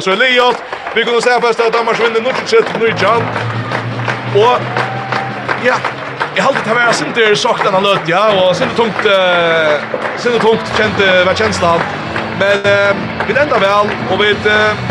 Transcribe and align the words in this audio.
Så 0.00 0.10
er 0.10 0.16
Liot. 0.16 0.56
vi 0.94 1.04
kunne 1.04 1.22
se 1.22 1.30
først 1.42 1.60
at 1.60 1.74
Danmark 1.74 1.98
vinner 1.98 2.20
nu 2.20 2.30
til 2.38 2.48
sitt 2.48 2.78
nu 2.80 2.86
Og 4.40 4.60
ja, 5.64 5.76
jeg 6.36 6.44
halte 6.44 6.60
det 6.64 6.74
var 6.74 6.92
sint 6.92 7.16
der 7.16 7.34
sagt 7.34 7.64
denne 7.64 7.80
løt, 7.80 8.08
ja, 8.08 8.24
og 8.34 8.56
sint 8.56 8.76
tungt 8.76 9.06
uh, 9.06 9.78
sint 10.18 10.40
tungt 10.42 10.72
kjente 10.76 11.06
var 11.26 11.34
kjensla 11.34 11.68
han. 11.76 11.80
Men 12.40 13.04
vi 13.26 13.36
enda 13.38 13.58
vel 13.62 13.92
og 14.10 14.18
vi 14.18 14.32
uh, 14.46 14.82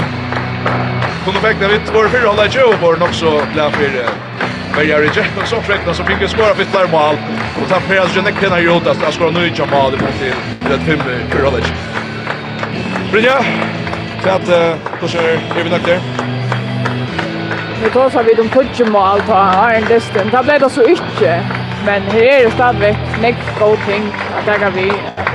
kunne 1.25 1.41
fekne 1.43 1.67
vidt 1.73 1.91
vår 1.93 2.07
fyrre 2.13 2.27
holde 2.31 2.47
i 2.47 2.63
og 2.63 2.79
vår 2.81 2.95
nok 3.03 3.13
så 3.13 3.41
glad 3.53 3.71
for 3.71 4.31
Men 4.75 4.87
jag 4.87 5.01
reject 5.01 5.37
men 5.37 5.47
som 5.47 5.63
fräckna 5.63 5.93
så 5.93 6.03
fikk 6.03 6.21
vi 6.21 6.27
skora 6.27 6.55
för 6.55 6.61
ett 6.61 6.91
mål 6.91 7.17
Og 7.61 7.69
ta 7.69 7.79
för 7.79 7.97
att 7.97 8.15
jag 8.15 8.23
nekna 8.23 8.59
gjort 8.59 8.87
att 8.87 8.97
jag 9.01 9.13
skora 9.13 9.31
nu 9.31 9.47
i 9.47 9.51
mål, 9.71 9.91
det 9.91 9.97
mot 9.97 10.19
till 10.19 10.33
det 10.69 10.79
fem 10.79 10.99
för 11.29 11.61
Brynja, 13.11 13.45
Kvart 14.23 14.45
då 15.01 15.05
är 15.05 15.63
vi 15.63 15.69
nökter. 15.69 15.99
Vi 17.83 17.89
tar 17.89 18.09
så 18.09 18.23
vid 18.23 18.39
om 18.39 18.49
touch 18.49 18.79
mål 18.87 19.21
ta 19.27 19.33
har 19.33 19.73
en 19.73 19.85
distan. 19.85 20.29
Det 20.31 20.43
blev 20.43 20.59
det 20.59 20.69
så 20.69 20.83
inte. 20.83 21.43
Men 21.85 22.01
her 22.01 22.21
er 22.21 22.43
det 22.43 22.53
stadigvæk 22.53 22.95
stadigt 22.95 23.21
next 23.21 23.59
go 23.59 23.75
thing 23.85 24.03
att 24.37 24.61
jag 24.61 24.71
vi 24.71 24.91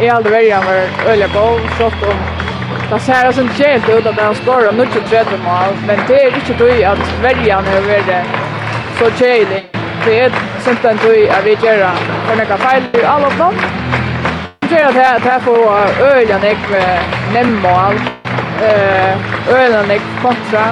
är 0.07 0.13
aldrig 0.13 0.33
väldigt 0.33 0.55
över 0.55 0.89
öliga 1.07 1.29
på, 1.29 1.61
shot 1.79 2.03
om 2.03 2.17
Det 2.91 3.01
ser 3.01 3.29
ut 3.29 3.35
som 3.35 3.49
helt 3.49 3.89
ut 3.89 4.07
at 4.07 4.15
han 4.15 4.35
skårer 4.35 4.73
nu 4.73 4.85
til 4.87 5.03
tredje 5.03 5.39
mål, 5.45 5.73
men 5.87 5.99
det 6.09 6.23
är 6.23 6.35
inte 6.37 6.55
då 6.59 6.65
att 6.65 6.99
Sverige 7.21 7.53
har 7.55 7.63
varit 7.63 8.27
så 8.99 9.11
tjejlig. 9.19 9.65
Det 10.05 10.19
er 10.21 10.31
är 10.67 10.97
tog 10.99 11.11
at 11.11 11.11
vi 11.11 11.21
gjør 11.29 11.43
vid 11.45 11.59
göra 11.63 11.93
för 12.27 12.37
några 12.37 12.57
i 13.01 13.05
alle 13.05 13.31
fall. 13.31 13.55
Jeg 14.63 14.71
tror 14.71 15.03
at 15.03 15.25
jeg 15.25 15.43
får 15.43 15.59
öliga 16.01 16.39
nek 16.39 16.71
med 16.71 16.99
nämnmål 17.35 18.18
eh 18.63 19.55
ölen 19.55 19.91
är 19.91 20.01
kontra 20.23 20.65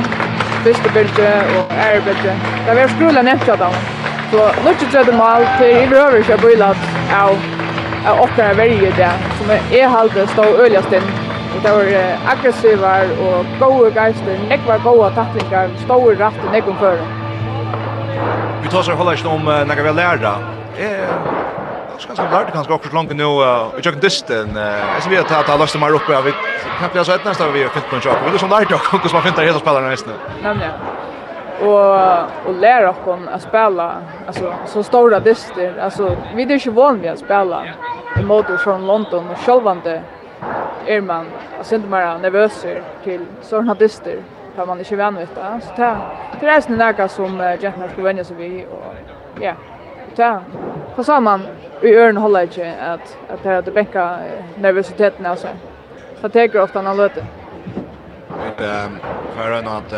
första 0.64 0.88
bilde 0.94 1.44
och 1.56 1.72
är 1.72 1.96
ärbete. 1.96 2.36
Det 2.66 2.74
var 2.74 2.88
skrulla 2.88 3.22
nästa 3.22 3.56
då. 3.56 3.70
Så 4.30 4.38
luttet 4.64 4.94
jag 4.94 5.06
det 5.06 5.12
mal 5.12 5.42
till 5.58 5.66
i 5.66 5.86
röver 5.86 6.24
jag 6.28 6.40
bilat 6.40 6.76
av 7.22 7.36
av 8.08 8.20
åkra 8.20 8.54
varje 8.54 8.90
där 8.90 9.12
som 9.38 9.50
är 9.78 9.88
halde 9.88 10.26
stå 10.26 10.44
öligast 10.44 10.92
in. 10.92 11.02
Och 11.56 11.62
det 11.62 11.70
var 11.70 11.84
aggressiva 12.26 13.00
och 13.00 13.44
goda 13.60 13.90
geister, 13.90 14.38
nekva 14.48 14.78
goda 14.78 15.10
tacklingar, 15.10 15.70
stor 15.84 16.14
rätt 16.14 16.44
och 16.46 16.52
nekva 16.52 16.74
för. 16.74 16.98
Vi 18.62 18.68
tar 18.68 18.82
så 18.82 18.92
hålla 18.92 19.12
oss 19.12 19.24
om 19.24 19.44
när 19.44 19.82
vi 19.82 19.92
lärda. 19.92 20.38
Eh 20.78 21.65
så 21.98 22.08
ganska 22.08 22.28
vart 22.30 22.54
ganska 22.54 22.74
också 22.74 22.94
långt 22.94 23.16
nu 23.16 23.24
och 23.24 23.44
jag 23.82 24.00
disten 24.00 24.56
eh 24.56 25.00
så 25.00 25.10
vi 25.10 25.16
har 25.16 25.24
tagit 25.24 25.48
alla 25.48 25.66
som 25.66 25.82
har 25.82 25.94
uppe 25.94 26.22
vi 26.24 26.32
kan 26.80 26.90
plats 26.90 27.08
ett 27.08 27.24
nästa 27.24 27.50
vi 27.50 27.62
har 27.62 27.68
kunnat 27.68 27.88
kunna 27.88 28.02
vill 28.02 28.32
Det 28.32 28.38
som 28.38 28.48
där 28.48 28.66
då 28.70 28.76
hur 28.76 29.12
man 29.12 29.22
fintar 29.22 29.42
hela 29.42 29.58
spelarna 29.58 29.88
nästa. 29.88 30.10
Nämligen. 30.42 30.72
Och 31.60 32.46
och 32.46 32.54
lära 32.54 32.90
oss 32.90 32.96
att 33.34 33.42
spela 33.42 33.94
alltså 34.26 34.54
så 34.66 34.82
stora 34.82 35.20
dyster 35.20 35.78
alltså 35.80 36.16
vi 36.34 36.42
är 36.42 36.66
ju 36.66 36.70
van 36.70 37.00
vid 37.00 37.10
att 37.10 37.18
spela 37.18 37.64
i 38.20 38.22
motor 38.22 38.56
från 38.56 38.86
London 38.86 39.28
och 39.28 39.38
självande 39.38 40.02
är 40.86 41.00
man 41.00 41.26
alltså 41.58 41.74
inte 41.74 41.88
mer 41.88 42.18
nervös 42.18 42.66
till 43.04 43.26
sådana 43.42 43.74
dyster 43.74 44.16
har 44.56 44.66
man 44.66 44.78
inte 44.78 44.96
vant 44.96 45.18
vid 45.18 45.28
det. 45.34 45.60
Så 45.60 45.72
det 46.40 46.46
är 46.46 46.54
nästan 46.54 46.76
något 46.76 47.10
som 47.10 47.56
Jack 47.60 47.74
ska 47.92 48.02
vänja 48.02 48.24
sig 48.24 48.36
vid 48.36 48.64
och 48.66 48.94
ja. 49.34 49.42
Yeah 49.42 49.56
ja, 50.18 50.40
på 50.96 51.04
samman 51.04 51.46
i 51.82 51.94
örn 51.94 52.16
håller 52.16 52.42
inte 52.42 52.74
att 52.80 53.16
att 53.28 53.42
det 53.42 53.58
att 53.58 53.74
bäcka 53.74 54.18
nervositeten 54.58 55.26
alltså. 55.26 55.48
Så 56.20 56.28
tar 56.28 56.60
ofta 56.60 56.82
när 56.82 56.94
löte. 56.94 57.26
Ehm 58.58 58.98
för 59.36 59.52
en 59.52 59.68
att 59.68 59.94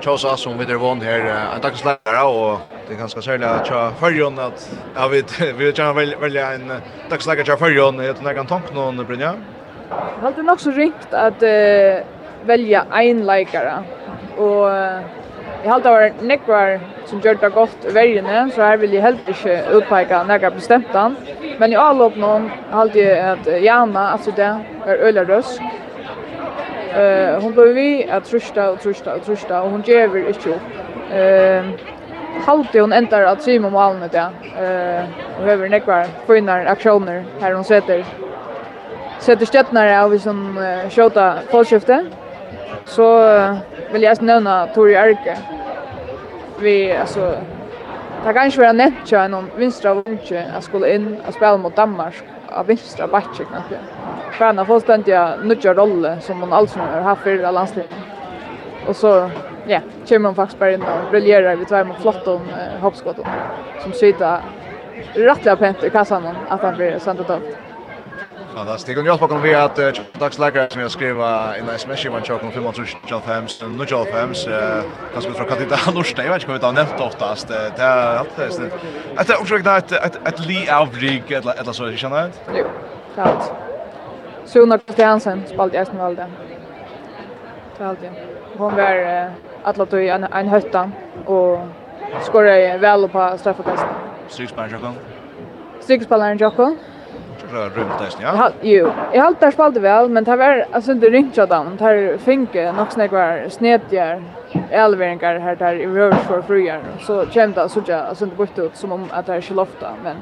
Chosa 0.00 0.36
som 0.36 0.58
vi 0.58 0.64
där 0.64 0.74
vann 0.74 1.00
här 1.00 1.20
en 1.54 1.60
dagslärare 1.60 2.24
och 2.24 2.58
det 2.88 2.94
är 2.94 2.98
ganska 2.98 3.22
särskilt 3.22 3.44
att 3.44 3.66
köra 3.66 3.90
förjon 3.90 4.38
att 4.38 4.78
jag 4.94 5.08
vet 5.08 5.40
vi 5.40 5.52
vill 5.52 5.78
gärna 5.78 5.92
välja 6.20 6.52
en 6.52 6.72
dagslärare 7.10 7.44
köra 7.44 7.56
förjon 7.56 7.98
jag 7.98 8.16
tror 8.16 8.28
jag 8.28 8.36
kan 8.36 8.46
tanka 8.46 8.74
någon 8.74 9.06
Brynja. 9.06 9.34
Jag 9.90 10.22
hade 10.22 10.42
nog 10.42 10.60
så 10.60 10.70
ringt 10.70 11.14
att 11.14 11.42
välja 12.44 12.84
en 12.92 13.26
läkare 13.26 13.74
och 14.36 14.68
jag 15.66 15.72
har 15.72 15.80
var 15.80 16.12
nekvar 16.22 16.78
som 17.06 17.20
gjør 17.20 17.34
det 17.40 17.52
godt 17.54 17.86
i 17.90 17.94
vergene, 17.94 18.50
så 18.54 18.62
her 18.62 18.76
vil 18.76 18.92
jeg 18.94 19.02
helt 19.02 19.28
ikke 19.28 19.54
utpeka 19.74 20.20
nekvar 20.22 20.50
bestemt 20.54 20.92
han. 20.94 21.16
Men 21.58 21.72
i 21.72 21.78
all 21.78 21.98
noen 22.16 22.44
har 22.70 22.90
jeg 22.94 23.16
at 23.18 23.48
Jana, 23.64 24.12
altså 24.12 24.30
det, 24.36 24.46
er 24.86 25.02
øyla 25.02 25.24
røsk. 25.26 25.62
Uh, 26.96 27.42
hon 27.42 27.52
ble 27.52 27.72
vi 27.74 27.88
at 28.08 28.22
trusta 28.30 28.68
og 28.70 28.78
trusta 28.80 29.16
og 29.18 29.24
trusta, 29.26 29.54
og 29.54 29.70
hon 29.70 29.82
gjever 29.82 30.30
ikke 30.30 30.54
opp. 30.54 30.76
Uh, 31.10 31.74
halte 32.46 32.80
hon 32.80 32.94
endar 32.94 33.26
at 33.26 33.42
syme 33.42 33.66
om 33.66 33.76
alene 33.76 34.08
det, 34.12 34.26
uh, 34.54 35.18
og 35.38 35.48
høver 35.48 35.68
nekvar 35.68 36.06
fynar 36.26 36.66
aktioner 36.66 37.24
här 37.40 37.52
hon 37.52 37.64
sätter. 37.64 38.04
Sätter 39.18 39.46
støttnare 39.46 39.98
av 39.98 40.14
som 40.18 40.20
sånn 40.22 40.62
uh, 40.62 40.88
sjåta 40.90 41.26
påskiftet. 41.50 42.25
Så 42.84 43.18
vill 43.92 44.02
jag 44.02 44.22
nämna 44.22 44.66
Tori 44.66 44.94
Erke. 44.94 45.38
Vi 46.58 46.92
alltså 46.92 47.34
Det 48.24 48.32
kan 48.32 48.44
inte 48.44 48.58
vara 48.58 48.72
nämnt 48.72 49.12
att 49.12 49.30
någon 49.30 49.50
vinstra 49.56 49.94
vunnke 49.94 50.46
att 50.56 50.64
skulle 50.64 50.94
in 50.94 51.16
och 51.28 51.34
spela 51.34 51.56
mot 51.56 51.76
Danmark 51.76 52.14
av 52.48 52.66
vinstra 52.66 53.06
backe 53.06 53.44
kanske. 53.52 53.78
För 54.32 54.44
han 54.44 54.58
har 54.58 54.64
fullständiga 54.64 55.36
nya 55.36 55.74
roll 55.74 56.16
som 56.20 56.40
hon 56.40 56.52
alltså 56.52 56.78
har 56.78 57.00
haft 57.00 57.22
för 57.22 57.38
alla 57.38 57.50
landslaget. 57.50 57.90
Och 58.88 58.96
så 58.96 59.30
ja, 59.66 59.80
kommer 60.08 60.28
hon 60.28 60.34
faktiskt 60.34 60.58
bara 60.58 60.72
in 60.72 60.82
och 60.82 61.10
briljerar 61.10 61.56
vid 61.56 61.68
två 61.68 61.84
mot 61.84 62.00
flott 62.00 62.26
om 62.26 62.40
eh, 62.48 62.80
hoppskottet 62.80 63.26
som 63.82 63.92
sitter 63.92 64.40
rättliga 65.14 65.56
pent 65.56 65.84
i 65.84 65.90
kassan 65.90 66.26
att 66.48 66.62
han 66.62 66.76
blir 66.76 66.98
sendt 66.98 67.30
upp. 67.30 67.42
Fantastiskt. 68.56 68.86
Det 68.86 68.94
går 68.94 69.04
ju 69.04 69.10
att 69.10 69.20
bakom 69.20 69.42
vi 69.42 69.54
att 69.54 69.76
dagsläkare 70.18 70.70
som 70.70 70.80
jag 70.80 70.90
skrev 70.90 71.16
i 71.16 71.60
en 71.60 71.68
sms 71.68 72.04
i 72.06 72.10
man 72.10 72.22
chocken 72.22 72.50
525 72.52 73.46
nu 73.78 73.84
jag 73.88 74.08
fems 74.08 74.48
kanske 75.12 75.30
det 75.30 75.48
Katita 75.48 75.90
Norste 75.94 76.22
jag 76.22 76.32
vet 76.32 76.42
inte 76.42 76.52
om 76.52 76.58
vi 76.58 76.66
har 76.66 76.72
nämnt 76.72 77.00
oftast 77.00 77.48
det 77.48 77.82
är 77.82 78.16
allt 78.16 78.36
det 78.36 78.70
att 79.16 79.26
det 79.26 79.36
också 79.36 79.54
att 79.54 79.92
att 79.92 80.28
att 80.28 80.46
li 80.46 80.68
avrig 80.70 81.32
eller 81.32 81.60
eller 81.60 81.72
så 81.72 81.84
jag 81.84 81.98
känner. 81.98 82.30
Jo. 82.54 82.64
Klart. 83.14 83.44
Suna 84.44 84.78
Kristiansen 84.78 85.42
spelade 85.46 85.76
jag 85.76 85.86
som 85.86 85.98
valde. 85.98 86.26
Det 87.78 87.84
är 87.84 87.88
alltid. 87.88 88.10
Hon 88.56 88.76
var 88.76 89.30
alla 89.62 89.84
då 89.84 90.00
i 90.00 90.08
en, 90.08 90.24
en 90.24 90.48
hötta 90.48 90.90
och 91.26 91.58
skorade 92.22 92.78
väl 92.78 93.08
på 93.08 93.38
straffkastet. 93.38 93.88
Stryksspelaren 94.28 94.72
Jokon? 94.72 94.94
Stryksspelaren 95.80 96.38
Jokon 96.38 96.78
runt 97.52 97.98
där 97.98 98.08
ja. 98.20 98.50
Jo, 98.60 98.92
jag 99.12 99.22
har 99.22 99.34
där 99.40 99.50
spalt 99.50 99.76
väl, 99.76 100.08
men 100.08 100.24
det 100.24 100.36
var 100.36 100.66
alltså 100.72 100.92
inte 100.92 101.06
ringt 101.06 101.36
jag 101.36 101.48
dem. 101.48 101.76
Där 101.78 102.18
finke 102.18 102.72
nog 102.72 102.92
snägg 102.92 103.10
var 103.10 103.48
snedjar. 103.48 104.22
Elveringar 104.70 105.38
här 105.38 105.56
där 105.56 105.74
i 105.74 105.86
rör 105.86 106.12
för 106.12 106.42
fruar. 106.42 106.80
Så 107.00 107.26
kända 107.26 107.68
så 107.68 107.82
jag 107.86 108.00
alltså 108.00 108.24
inte 108.24 108.36
gått 108.36 108.58
ut 108.58 108.76
som 108.76 108.92
om 108.92 109.08
att 109.10 109.26
det 109.26 109.34
är 109.34 109.40
skilofta, 109.40 109.90
men 110.04 110.16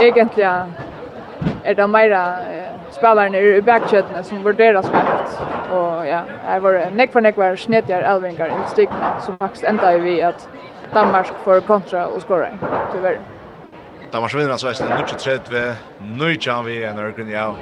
egentligen 0.00 0.72
är 1.64 1.74
det 1.74 1.86
mera 1.86 2.36
spelarna 2.90 3.38
i 3.38 3.62
backchatten 3.62 4.24
som 4.24 4.42
värderas 4.42 4.92
mest. 4.92 5.40
Och 5.70 6.06
ja, 6.06 6.20
jag 6.52 6.60
var 6.60 6.90
neck 6.94 7.12
för 7.12 7.20
neck 7.20 7.36
var 7.36 7.56
snedjar 7.56 8.02
Elveringar 8.02 8.46
i 8.46 8.70
stigna 8.70 9.20
som 9.20 9.38
faktiskt 9.38 9.64
ända 9.64 9.94
i 9.94 9.98
vi 9.98 10.22
att 10.22 10.48
Danmark 10.94 11.26
får 11.44 11.60
kontra 11.60 12.06
och 12.06 12.22
skora. 12.22 12.48
Tyvärr. 12.92 13.18
Da 14.12 14.20
var 14.20 14.28
svinner 14.28 14.56
så 14.60 14.68
vesten, 14.68 14.90
nukkje 14.92 15.16
tredje 15.18 15.52
ved, 15.52 15.74
nu 16.00 16.28
vi 16.66 16.82
en 16.84 16.98
ørken, 16.98 17.30
ja, 17.32 17.54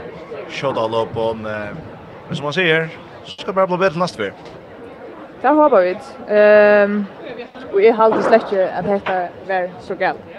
shot 0.51 0.77
all 0.79 0.95
up 0.95 1.17
on, 1.17 1.43
men 1.43 2.35
som 2.35 2.45
man 2.45 2.53
sier, 2.53 2.89
så 3.25 3.37
skal 3.37 3.47
det 3.47 3.55
bare 3.55 3.67
bli 3.71 3.79
bedre 3.79 4.01
neste 4.03 4.23
vi. 4.23 4.31
Det 5.43 5.51
håper 5.57 5.81
vi. 5.81 5.93
Um, 6.27 7.07
og 7.73 7.79
jeg 7.85 7.95
halte 7.97 8.23
slett 8.27 8.51
ikke 8.51 8.65
at 8.67 8.85
dette 8.85 9.15
var 9.49 9.69
så 9.81 9.95
galt. 9.95 10.35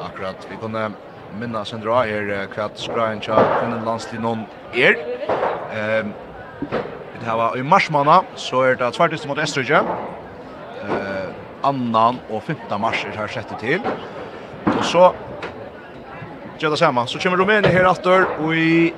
Akkurat, 0.00 0.46
vi 0.50 0.56
kunne 0.60 0.86
minna 1.38 1.62
sendra 1.64 2.00
her 2.08 2.48
kvart 2.54 2.80
skrain 2.80 3.20
tja 3.20 3.36
kvinnen 3.60 3.84
landslid 3.84 4.24
noen 4.24 4.46
er. 4.74 4.96
Um, 5.70 6.14
det 7.20 7.28
her 7.28 7.36
var 7.38 7.60
i 7.60 7.62
marsmanna, 7.62 8.22
så 8.34 8.64
er 8.70 8.80
det 8.80 8.94
tvertist 8.96 9.28
mot 9.28 9.38
Estrøkje. 9.38 9.84
Uh, 10.80 11.28
annan 11.68 12.18
og 12.30 12.42
15. 12.42 12.80
mars 12.80 13.04
er 13.04 13.20
her 13.20 13.30
sett 13.30 13.52
til. 13.60 13.84
Og 14.66 14.84
så 14.84 15.12
gjør 16.60 16.70
det 16.70 16.78
samme. 16.78 17.06
Så 17.06 17.18
kommer 17.22 17.38
Rumænia 17.38 17.70
her 17.70 17.88
atter, 17.88 18.26
og 18.38 18.56
i 18.56 18.92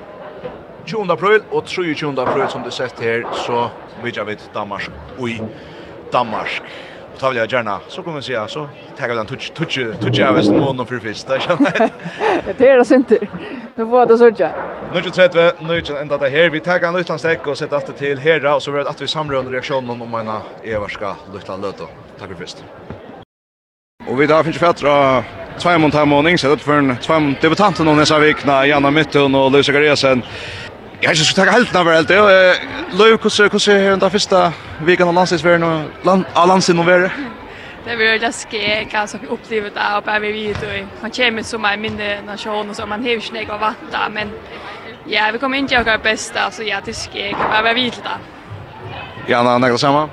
20. 0.85 1.11
april 1.11 1.41
og 1.51 1.65
23. 1.65 2.21
april 2.21 2.49
som 2.49 2.63
du 2.63 2.71
sett 2.71 2.99
her, 2.99 3.23
så 3.45 3.69
vidjer 4.03 4.23
vi 4.27 4.35
Danmark 4.55 4.89
og 5.17 5.29
i 5.29 5.39
Danmark. 6.13 6.59
Og 7.13 7.19
tar 7.19 7.29
vi 7.29 7.37
det 7.39 7.49
gjerne, 7.51 7.77
så 7.87 8.01
kommer 8.01 8.19
vi 8.19 8.25
se, 8.25 8.39
så 8.49 8.67
tar 8.97 9.07
vi 9.07 9.15
den 9.15 9.27
tutsi 9.29 10.23
av 10.25 10.35
vesten 10.35 10.57
måneden 10.59 10.87
for 10.89 10.99
fyrst, 10.99 11.27
det 11.29 11.43
kjenner 11.45 11.77
jeg. 11.77 11.91
Det 12.57 12.69
er 12.69 12.81
det 12.81 12.87
synder. 12.89 13.27
Nå 13.77 13.85
får 13.91 14.09
det 14.09 14.17
sørge. 14.19 14.49
Nå 14.89 14.99
er 14.99 15.09
30, 15.09 15.45
nå 15.61 15.77
er 15.77 16.01
enda 16.01 16.17
det 16.17 16.31
her. 16.33 16.49
Vi 16.49 16.59
tar 16.59 16.83
en 16.83 16.97
løytlandstek 16.97 17.47
og 17.47 17.57
setter 17.57 17.77
alt 17.77 17.93
til 17.97 18.19
her, 18.19 18.49
og 18.49 18.61
så 18.61 18.73
vil 18.73 18.81
vi 18.81 18.89
at 18.89 19.01
vi 19.01 19.07
samler 19.07 19.39
under 19.39 19.53
reaksjonen 19.53 20.01
om 20.01 20.19
en 20.19 20.33
everska 20.65 21.13
løytlandløte. 21.33 21.87
Takk 22.19 22.33
for 22.33 22.41
fyrst. 22.41 22.65
Og 24.09 24.19
vi 24.19 24.27
da 24.27 24.41
finnes 24.43 24.59
fett 24.59 24.83
Två 25.59 25.77
mot 25.77 25.93
här 25.93 26.05
morgon 26.05 26.37
så 26.37 26.55
det 26.55 26.57
för 26.57 26.77
en 26.77 26.97
två 26.97 27.33
debutanter 27.41 27.83
någon 27.83 27.97
nästa 27.97 28.19
vecka 28.19 28.65
Janna 28.65 28.91
Mytton 28.91 29.35
och 29.35 29.51
Luisa 29.51 29.71
Garesen. 29.71 30.23
Jag 31.01 31.09
har 31.09 31.15
inte 31.15 31.35
tagit 31.35 31.53
helt 31.53 31.73
när 31.73 31.83
väl 31.83 32.05
det. 32.05 32.57
Lukas 32.91 33.39
hur 33.39 33.59
ser 33.59 33.79
hur 33.79 33.97
den 33.97 34.11
första 34.11 34.53
veckan 34.81 35.07
av 35.07 35.13
landslagsvärden 35.13 35.63
och 35.63 36.05
land 36.05 36.25
landsen 36.47 36.79
och 36.79 36.87
värre. 36.87 37.11
Det 37.85 37.95
blir 37.95 38.19
det 38.19 38.31
ske 38.31 38.85
kanske 38.91 39.17
vi 39.21 39.27
upplever 39.27 39.69
det 39.69 39.97
och 39.97 40.03
bara 40.03 40.19
vi 40.19 40.31
vet 40.31 40.63
och 40.63 40.87
man 41.01 41.11
kommer 41.11 41.43
som 41.43 41.65
en 41.65 41.81
mindre 41.81 42.21
nation 42.21 42.69
och 42.69 42.75
så 42.75 42.85
man 42.85 43.03
hävs 43.03 43.25
snägg 43.25 43.49
av 43.49 43.59
vatten 43.59 44.13
men 44.13 44.31
ja 45.05 45.29
vi 45.33 45.39
kommer 45.39 45.57
inte 45.57 45.73
göra 45.73 45.97
bästa 45.97 46.51
så 46.51 46.63
ja 46.63 46.77
det 46.85 46.93
ske 46.93 47.31
kan 47.31 47.49
bara 47.49 47.73
vi 47.73 47.83
vet 47.83 48.03
det. 48.03 48.17
Janna 49.31 49.57
några 49.57 49.77
samma? 49.77 50.09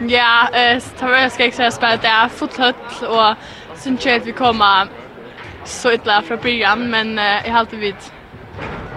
Ja, 0.00 0.48
eh, 0.52 0.78
så 0.78 0.88
tar 0.98 1.10
jag 1.10 1.32
ska 1.32 1.62
jag 1.62 1.72
spela 1.72 1.96
där 1.96 2.28
fothöll 2.28 2.74
och 3.00 3.34
syns 3.76 4.06
jag 4.06 4.16
att 4.16 4.26
vi 4.26 4.32
kommer 4.32 4.88
så 5.64 5.92
illa 5.92 6.22
från 6.22 6.38
början, 6.38 6.90
men 6.90 7.16
jag 7.16 7.52
har 7.52 7.58
alltid 7.58 7.78
vid 7.78 7.94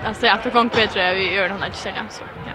alltså 0.05 0.25
jag 0.25 0.41
tror 0.41 0.51
gång 0.53 0.69
bättre 0.75 1.13
vi 1.13 1.33
gör 1.33 1.49
den 1.49 1.61
här 1.61 1.71
säsongen 1.71 2.05
så. 2.09 2.23
Ja. 2.47 2.53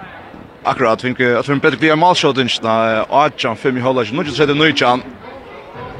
Akkurat, 0.71 1.05
vi 1.05 1.15
tror 1.15 1.39
att 1.39 1.49
vi 1.49 1.55
bättre 1.55 1.77
blir 1.77 1.97
målskjuten 1.97 2.49
när 2.63 3.05
Archan 3.25 3.57
fem 3.57 3.77
i 3.77 3.81
hållet, 3.81 4.13
nu 4.13 4.25
så 4.25 4.47
det 4.47 4.55
nu 4.55 4.73
chan. 4.73 5.03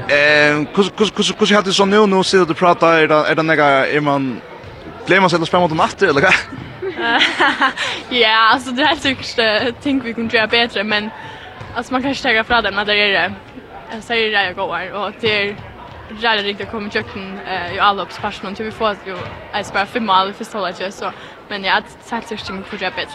Eh, 0.07 0.65
kus 0.75 0.91
kus 0.97 1.11
kus 1.11 1.31
kus 1.31 1.51
hade 1.51 1.73
så 1.73 1.85
nu 1.85 2.07
nu 2.07 2.23
så 2.23 2.45
det 2.45 2.53
prata 2.53 2.99
är 2.99 3.07
det 3.07 3.15
är 3.15 3.35
det 3.35 3.43
några 3.43 3.87
är 3.87 4.01
man 4.01 4.41
glömmer 5.07 5.29
sig 5.29 5.39
att 5.41 5.47
spela 5.47 5.61
mot 5.61 5.71
en 5.71 5.77
natt 5.77 6.01
eller 6.01 6.21
vad? 6.21 6.33
Ja, 8.09 8.37
alltså 8.53 8.71
det 8.71 8.85
här 8.85 8.95
tycker 8.95 9.43
jag 9.43 9.73
tänk 9.83 10.05
vi 10.05 10.13
kunde 10.13 10.37
göra 10.37 10.47
bättre 10.47 10.83
men 10.83 11.09
alltså 11.75 11.93
man 11.93 12.01
kan 12.01 12.09
inte 12.09 12.23
ta 12.23 12.31
ifrån 12.31 12.63
dem 12.63 12.77
att 12.77 12.87
det 12.87 12.93
är 12.93 13.11
det. 13.11 13.33
Jag 13.93 14.03
säger 14.03 14.31
det 14.31 14.45
jag 14.45 14.55
går 14.55 14.91
och 14.93 15.11
det 15.21 15.49
är 15.49 15.55
rädd 16.09 16.43
riktigt 16.43 16.71
kommer 16.71 16.89
kökten 16.89 17.39
eh 17.47 17.73
ju 17.73 17.79
alla 17.79 18.03
uppe 18.03 18.21
passion 18.21 18.55
vi 18.59 18.71
får 18.71 18.95
ju 19.05 19.17
alltså 19.53 19.73
bara 19.73 19.85
fem 19.85 20.05
mål 20.05 20.33
för 20.33 20.45
så 20.45 20.61
läge 20.61 20.91
så 20.91 21.11
men 21.49 21.63
jag 21.63 21.73
har 21.73 21.83
sagt 22.03 22.27
sig 22.27 22.37
ting 22.37 22.63
för 22.63 22.77
jobbet. 22.77 23.09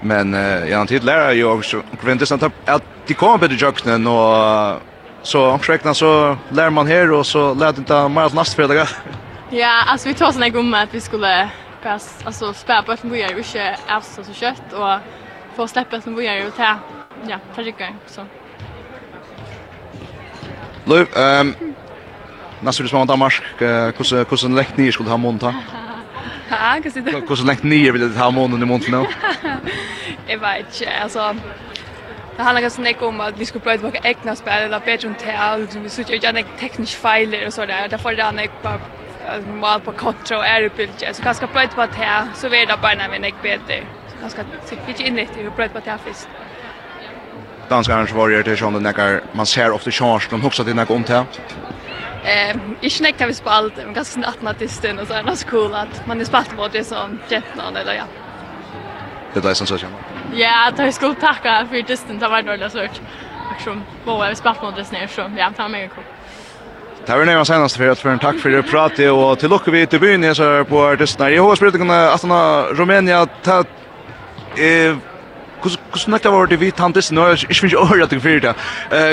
Men 0.00 0.34
eh 0.34 0.70
jag 0.70 0.88
tid 0.88 1.04
lära 1.04 1.32
ju 1.32 1.44
också 1.44 1.82
intressant 2.06 2.42
att 2.42 2.82
de 3.06 3.14
kommer 3.14 3.38
på 3.38 3.48
kökten 3.48 4.06
och 4.06 4.80
så 5.22 5.50
omskräckna 5.50 5.94
så 5.94 6.36
lär 6.48 6.70
man 6.70 6.86
här 6.86 7.12
och 7.12 7.26
så 7.26 7.54
lät 7.54 7.78
inte 7.78 8.08
mer 8.08 8.22
att 8.22 8.34
nästa 8.34 8.56
fredag. 8.56 8.88
Ja, 9.54 9.84
alltså 9.86 10.08
vi 10.08 10.14
tar 10.14 10.32
såna 10.32 10.48
gumma 10.48 10.80
att 10.80 10.94
vi 10.94 11.00
skulle 11.00 11.48
pass 11.82 12.18
alltså 12.24 12.52
spä 12.52 12.82
på 12.82 12.92
att 12.92 13.04
vi 13.04 13.22
är 13.22 13.28
ju 13.28 13.38
inte 13.38 13.76
alls 13.86 14.18
så 14.22 14.34
kött 14.34 14.72
och 14.72 14.98
få 15.56 15.68
släppa 15.68 16.00
som 16.00 16.16
vi 16.16 16.26
är 16.26 16.34
ju 16.34 16.50
ta 16.50 16.76
ja, 17.28 17.38
ta 17.54 17.62
rycka 17.62 17.88
så. 18.06 18.26
Lov, 20.84 21.06
ehm 21.16 21.54
um, 21.60 21.71
Nästa 22.62 22.72
spelare 22.72 22.88
från 22.88 23.06
Danmark, 23.06 23.42
hur 23.58 24.30
hur 24.30 24.36
sen 24.36 24.64
ni 24.76 24.92
skulle 24.92 25.10
ha 25.10 25.16
monta. 25.16 25.54
Ja, 26.48 26.78
kanske 26.82 27.00
det. 27.00 27.10
Hur 27.28 27.36
sen 27.36 27.46
läkt 27.46 27.62
ni 27.62 27.90
vill 27.90 28.12
det 28.14 28.20
ha 28.20 28.30
månaden 28.30 28.62
i 28.62 28.66
månaden 28.66 29.00
nu? 29.00 29.06
Jag 30.26 30.38
vet 30.38 30.80
inte, 30.80 30.92
alltså 31.02 31.34
Det 32.36 32.42
handlar 32.42 32.62
ganska 32.62 32.82
mycket 32.82 33.02
om 33.02 33.20
att 33.20 33.38
vi 33.38 33.46
skulle 33.46 33.64
börja 33.64 33.78
våra 33.78 33.98
egna 34.02 34.36
spel 34.36 34.62
eller 34.62 34.80
bättre 34.80 35.08
om 35.08 35.14
tal, 35.14 35.60
liksom 35.60 35.82
vi 35.82 35.88
sitter 35.88 36.14
ju 36.14 36.20
en 36.28 36.44
teknisk 36.60 36.98
fejl 36.98 37.46
och 37.46 37.52
så 37.54 37.66
där. 37.66 37.88
Därför 37.88 38.12
är 38.12 38.16
det 38.16 38.22
en 38.22 38.48
på 38.62 38.70
mal 39.60 39.80
på 39.80 39.92
kontra 39.92 40.38
och 40.38 40.46
är 40.46 40.62
uppe 40.62 40.88
så 41.12 41.22
ganska 41.22 41.46
bra 41.46 41.66
på 41.66 41.86
det 41.86 42.28
så 42.34 42.48
vi 42.48 42.62
är 42.62 42.66
där 42.66 42.76
bara 42.82 42.94
när 42.94 43.08
vi 43.08 43.16
är 43.16 43.34
bättre. 43.42 43.82
Så 44.08 44.16
ganska 44.20 44.44
sitt 44.64 45.00
in 45.00 45.14
det 45.16 45.46
och 45.46 45.52
bra 45.56 45.68
på 45.68 45.80
det 45.84 45.98
först. 46.04 46.28
Danskarna 47.68 48.06
svarar 48.06 48.42
till 48.42 48.56
sådana 48.56 48.78
när 48.78 49.20
man 49.32 49.46
ser 49.46 49.70
ofta 49.70 49.90
chansen, 49.90 50.30
de 50.30 50.40
husar 50.42 50.64
til 50.64 50.74
när 50.74 50.92
om 50.92 51.02
det. 51.02 51.24
Eh, 52.24 52.56
ich 52.80 53.00
näkt 53.00 53.20
har 53.20 53.26
vi 53.26 53.34
spalt, 53.34 53.76
men 53.76 53.94
ganska 53.94 54.20
snart 54.20 54.42
när 54.42 54.54
det 54.58 54.68
stund 54.68 55.00
och 55.00 55.06
så 55.06 55.14
är 55.14 55.22
det 55.22 55.44
cool 55.50 55.74
att 55.74 56.06
man 56.06 56.20
är 56.20 56.24
spalt 56.24 56.56
mot 56.56 56.72
det 56.72 56.84
som 56.84 57.18
jättnan 57.28 57.76
eller 57.76 57.94
ja. 57.94 58.04
Det 59.34 59.40
där 59.40 59.54
som 59.54 59.66
så 59.66 59.78
känner. 59.78 59.96
Ja, 60.34 60.70
det 60.76 60.82
har 60.82 60.90
skulle 60.90 61.14
tacka 61.14 61.66
för 61.70 61.82
distan, 61.82 62.18
det 62.18 62.28
var 62.28 62.42
dåligt 62.42 62.72
svårt. 62.72 63.00
Aktion, 63.50 63.82
vad 64.04 64.28
vi 64.28 64.34
spalt 64.34 64.62
mot 64.62 64.76
det 64.76 64.84
så 64.84 64.94
ja, 65.36 65.50
det 65.56 65.62
var 65.62 65.68
mega 65.68 65.88
cool. 65.88 66.04
Det 67.06 67.16
var 67.16 67.24
nästan 67.24 67.46
senast 67.46 67.76
for 67.76 67.90
at 67.90 67.98
för 67.98 68.10
en 68.10 68.18
tack 68.18 68.38
för 68.40 68.50
det 68.50 68.62
pratet 68.62 69.10
og 69.10 69.38
til 69.38 69.50
lukke 69.50 69.70
vi 69.70 69.86
til 69.86 69.98
byen, 69.98 70.24
jeg 70.24 70.36
ser 70.36 70.62
på 70.64 70.84
artisterna. 70.86 71.30
Jag 71.30 71.42
hoppas 71.42 71.62
att 71.62 71.72
kunna 71.72 72.12
att 72.12 72.78
Romania, 72.78 73.26
ta 73.42 73.64
eh 74.56 74.96
Kus 75.92 76.06
nekta 76.08 76.30
var 76.32 76.46
det 76.46 76.60
vi 76.60 76.70
tantisen, 76.70 77.18
og 77.18 77.28
jeg 77.30 77.38
finnes 77.38 77.72
ikke 77.72 77.78
året 77.78 78.10
til 78.10 78.20
fyrir 78.20 78.40
det. 78.40 78.54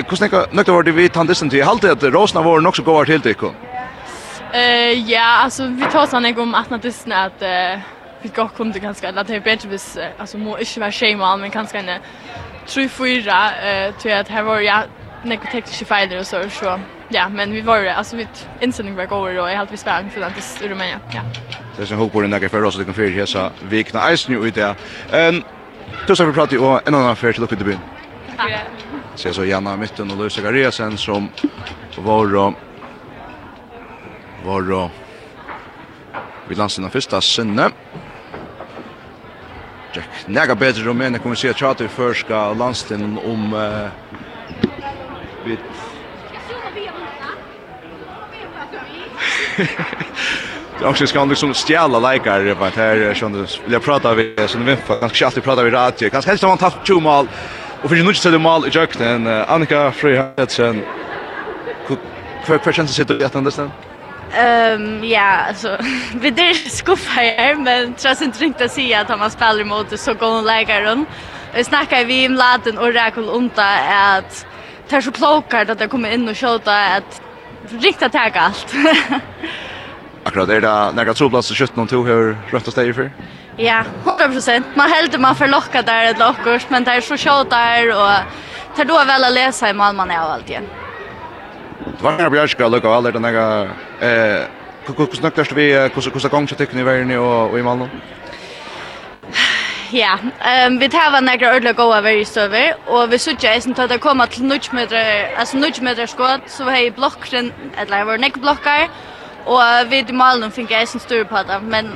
Kus 0.07 0.21
nekta 0.21 0.71
var 0.71 0.87
det 0.87 0.95
vi 0.95 1.07
tantisen 1.07 1.49
til, 1.49 1.59
jeg 1.59 1.67
halte 1.67 1.91
at 1.91 2.03
Rosna 2.13 2.41
var 2.41 2.61
nok 2.63 2.75
så 2.75 2.83
gåvar 2.83 3.05
til 3.05 3.23
det, 3.23 3.35
Eh 4.53 5.09
Ja, 5.09 5.43
alltså 5.43 5.67
vi 5.67 5.85
tar 5.91 6.07
sånn 6.07 6.25
ikke 6.25 6.41
om 6.41 6.55
att 6.55 6.71
at 6.71 7.41
vi 8.21 8.29
går 8.29 8.49
kunde 8.57 8.79
ganska 8.79 9.07
eller 9.07 9.23
det 9.23 9.35
er 9.35 9.39
bedre 9.39 9.69
hvis, 9.69 9.97
må 10.37 10.57
inte 10.57 10.79
vara 10.79 10.91
skjema, 10.91 11.35
men 11.35 11.51
kanske 11.51 11.77
en 11.77 12.01
tror 12.67 12.87
fyra 12.87 13.51
tror 13.91 13.99
till 13.99 14.11
att 14.13 14.27
här 14.27 14.43
var, 14.43 14.59
ja, 14.59 14.83
nekva 15.23 15.51
tekniske 15.51 15.85
feiler 15.85 16.19
og 16.19 16.25
så, 16.25 16.49
så, 16.49 16.79
ja, 17.11 17.27
men 17.29 17.53
vi 17.53 17.61
var, 17.65 17.77
altså, 17.77 18.15
vi 18.15 18.27
innsending 18.61 18.97
var 18.97 19.05
gåver, 19.05 19.39
og 19.39 19.49
jeg 19.49 19.57
helt 19.57 19.71
vi 19.71 19.77
spela 19.77 19.99
en 19.99 20.11
filantis 20.11 20.61
i 20.61 20.67
Rumænia, 20.67 20.99
ja. 21.13 21.21
Det 21.77 21.81
er 21.83 21.85
som 21.85 22.09
den 22.09 22.31
der 22.31 22.47
for 22.47 22.65
oss, 22.65 22.75
det 22.75 22.85
kan 22.85 22.95
fyrir 22.95 23.11
hesa 23.11 23.49
vikna 23.61 24.11
eisen 24.11 24.33
jo 24.33 24.43
i 24.45 24.51
ehm 25.13 25.43
Tusen 26.07 26.27
vi 26.27 26.33
pratar 26.33 26.57
ju 26.57 26.79
en 26.85 26.95
annan 26.95 27.09
affär 27.09 27.33
till 27.33 27.43
uppe 27.43 27.55
i 27.55 27.57
byn. 27.57 27.79
Tack. 28.37 28.51
Ser 29.15 29.31
så 29.31 29.45
Janna 29.45 29.77
mitten 29.77 30.11
och 30.11 30.17
Louis 30.17 30.37
Garesen 30.37 30.97
som 30.97 31.29
var 31.97 32.35
och 32.35 32.53
var 34.45 34.89
vi 36.47 36.55
lansen 36.55 36.85
av 36.85 36.89
första 36.89 37.21
sinne. 37.21 37.69
Jack 39.93 40.05
näga 40.25 40.55
bättre 40.55 40.83
Rumänien 40.83 41.21
kommer 41.23 41.35
se 41.35 41.49
att 41.49 41.57
chatta 41.57 41.83
i 41.83 41.87
förska 41.87 42.53
landstenen 42.53 43.17
om 43.17 43.53
eh 43.53 43.89
vid 45.45 45.59
också 50.83 51.07
ska 51.07 51.19
han 51.19 51.29
liksom 51.29 51.53
stjäla 51.53 52.11
likar 52.11 52.55
på 52.55 52.65
att 52.65 52.75
här 52.75 53.13
som 53.13 53.47
jag 53.67 53.83
pratar 53.83 54.15
vi 54.15 54.33
så 54.37 54.47
som 54.47 54.65
vi 54.65 54.77
kanske 54.99 55.25
alltid 55.25 55.43
pratar 55.43 55.63
vi 55.63 55.71
radio 55.71 56.09
kanske 56.09 56.31
helst 56.31 56.43
har 56.43 56.49
man 56.49 56.57
tagit 56.57 56.85
två 56.85 56.99
mål 56.99 57.27
och 57.81 57.89
för 57.89 57.95
nu 57.95 58.13
så 58.13 58.29
det 58.29 58.39
mål 58.39 58.67
i 58.67 58.69
jakten 58.73 59.27
Annika 59.27 59.91
Freyhardsen 59.91 60.83
hur 62.45 62.71
känns 62.71 62.89
det 62.89 62.95
sitter 62.95 63.25
att 63.25 63.35
understand 63.35 63.71
Ehm 64.33 65.03
ja 65.03 65.21
alltså 65.47 65.77
vi 66.13 66.29
det 66.29 66.53
skuffar 66.53 67.21
här 67.21 67.55
men 67.55 67.93
trots 67.93 68.21
inte 68.21 68.43
riktigt 68.43 68.65
att 68.65 68.71
säga 68.71 69.01
att 69.01 69.09
han 69.09 69.31
spelar 69.31 69.63
mot 69.63 69.99
så 69.99 70.13
går 70.13 70.31
hon 70.31 70.45
lägger 70.45 70.81
den. 70.81 71.05
Vi 71.55 71.63
snackar 71.63 72.05
vi 72.05 72.27
om 72.27 72.33
laden 72.33 72.77
och 72.77 72.93
räkul 72.93 73.29
unta 73.29 73.65
att 74.17 74.45
tar 74.89 75.01
så 75.01 75.11
plåkar 75.11 75.71
att 75.71 75.79
det 75.79 75.87
kommer 75.87 76.11
in 76.13 76.29
och 76.29 76.37
skjuta 76.37 76.85
att 76.85 77.21
riktigt 77.69 78.11
ta 78.11 78.19
allt. 78.19 78.75
Akkurat, 80.29 80.49
er 80.49 80.61
det 80.61 80.95
några 80.95 81.13
troplatser 81.13 81.55
kött 81.55 81.75
någon 81.75 81.87
tog 81.87 82.07
hur 82.07 82.37
röttas 82.51 82.73
det 82.73 82.93
för? 82.93 83.11
Ja, 83.57 83.83
100%. 84.05 84.63
Man 84.75 84.91
heldur 84.91 85.17
man 85.17 85.35
för 85.35 85.47
locka 85.47 85.81
där 85.81 86.11
ett 86.11 86.19
lockurs, 86.19 86.65
men 86.69 86.83
det 86.83 86.91
är 86.91 87.01
så 87.01 87.17
tjåt 87.17 87.49
där 87.49 87.89
och 87.89 88.15
tar 88.75 88.85
då 88.85 89.03
väl 89.07 89.23
att 89.23 89.33
läsa 89.33 89.69
i 89.69 89.73
Malmö 89.73 90.05
när 90.05 90.15
jag 90.15 90.23
allt 90.23 90.49
igen. 90.49 90.67
Det 91.97 92.03
var 92.03 92.11
när 92.11 92.35
jag 92.35 92.49
ska 92.49 92.67
lucka 92.67 92.89
alla 92.89 93.11
den 93.11 93.21
där 93.21 93.69
eh 94.01 94.45
hur 94.85 95.15
snackar 95.15 95.55
vi 95.55 95.73
hvordan 95.73 96.11
hur 96.13 96.29
gång 96.29 96.47
så 96.47 96.55
tycker 96.55 96.75
ni 96.75 96.83
väl 96.83 97.05
ni 97.05 97.17
och 97.17 97.59
i 97.59 97.63
Malmö? 97.63 97.87
Ja, 99.91 100.17
ehm 100.39 100.79
vi 100.79 100.89
tar 100.89 101.11
var 101.11 101.21
några 101.21 101.55
ödla 101.55 101.73
goa 101.73 102.01
very 102.01 102.25
server 102.25 102.75
och 102.85 103.13
vi 103.13 103.19
såg 103.19 103.43
ju 103.43 103.61
sen 103.61 103.75
att 103.77 104.01
komma 104.01 104.27
till 104.27 104.43
nudge 104.43 104.69
alltså 105.39 105.57
nudge 105.57 106.09
skott 106.09 106.41
så 106.47 106.63
vi 106.63 106.71
har 106.71 106.91
blocken 106.91 107.53
eller 107.77 108.05
var 108.05 108.17
neck 108.17 108.33
blockar 108.33 108.89
Og 109.45 109.89
vi 109.89 110.01
i 110.03 110.15
Malen 110.15 110.51
fikk 110.51 110.71
jeg 110.71 110.87
som 110.87 110.99
styr 110.99 111.23
på 111.29 111.43
det, 111.47 111.61
men 111.63 111.93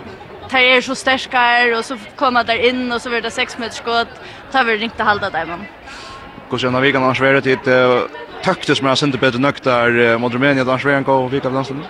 der 0.52 0.60
er 0.76 0.82
så 0.82 0.96
sterskar, 0.96 1.74
og 1.78 1.84
så 1.86 1.98
kommer 2.16 2.44
der 2.44 2.62
inn, 2.70 2.92
og 2.92 3.02
så 3.02 3.10
blir 3.10 3.22
det 3.22 3.34
6 3.34 3.58
meter 3.60 3.76
skått, 3.76 4.12
da 4.54 4.64
vil 4.64 4.80
det 4.80 4.92
ikke 4.92 5.08
halda 5.08 5.30
der, 5.34 5.46
men. 5.50 5.66
Hvordan 6.50 6.74
har 6.74 6.82
vi 6.82 6.92
kan 6.92 7.04
ansvare 7.04 7.42
til 7.42 7.58
et 7.58 7.70
tøktes 8.44 8.82
med 8.82 8.96
Sinte 8.96 9.18
Peter 9.18 9.40
Nøkter 9.40 10.18
mot 10.22 10.34
Rumænia, 10.34 10.64
da 10.64 10.76
ansvare 10.76 10.98
en 11.02 11.08
god 11.08 11.30
vik 11.32 11.46
av 11.46 11.54
landsliden? 11.54 11.86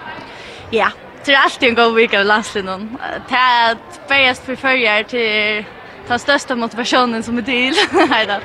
Ja, 0.71 0.91
det 1.25 1.33
er 1.33 1.41
alltid 1.43 1.69
en 1.69 1.75
god 1.75 1.95
vik 1.95 2.13
av 2.13 2.25
landsliden. 2.25 2.85
Det 3.29 3.39
er 3.39 3.75
bæst 4.09 4.45
for 4.45 4.55
følger 4.55 5.03
til 5.09 5.65
den 6.07 6.19
største 6.19 6.55
motivationen 6.55 7.23
som 7.23 7.37
er 7.37 7.47
til. 7.47 7.81
Heida. 8.13 8.39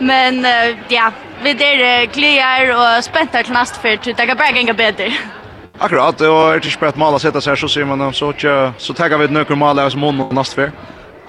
Men 0.00 0.44
ja, 0.90 1.08
vi 1.42 1.50
er 1.50 2.06
glæder 2.12 2.74
og 2.74 3.04
spenter 3.04 3.42
til 3.42 3.54
næste 3.54 3.80
fyrt, 3.80 4.04
det 4.04 4.28
kan 4.28 4.36
bare 4.36 4.52
gænge 4.52 4.74
bedre. 4.74 5.12
Akkurat, 5.84 6.20
og 6.24 6.38
er 6.48 6.62
det 6.62 6.70
ikke 6.70 6.86
bare 6.86 6.94
et 6.94 7.00
mal 7.02 7.12
å 7.12 7.20
sette 7.20 7.42
seg, 7.44 7.58
så 7.60 7.68
sier 7.68 7.84
man 7.84 8.00
så, 8.16 8.30
så, 8.40 8.54
så 8.80 8.96
tenker 8.96 9.20
vi 9.20 9.28
et 9.28 9.34
nøkker 9.36 9.58
mal 9.58 9.76
av 9.82 9.90
som 9.92 10.00
måned 10.00 10.30
og 10.30 10.38
neste 10.38 10.56
fyr. 10.56 10.72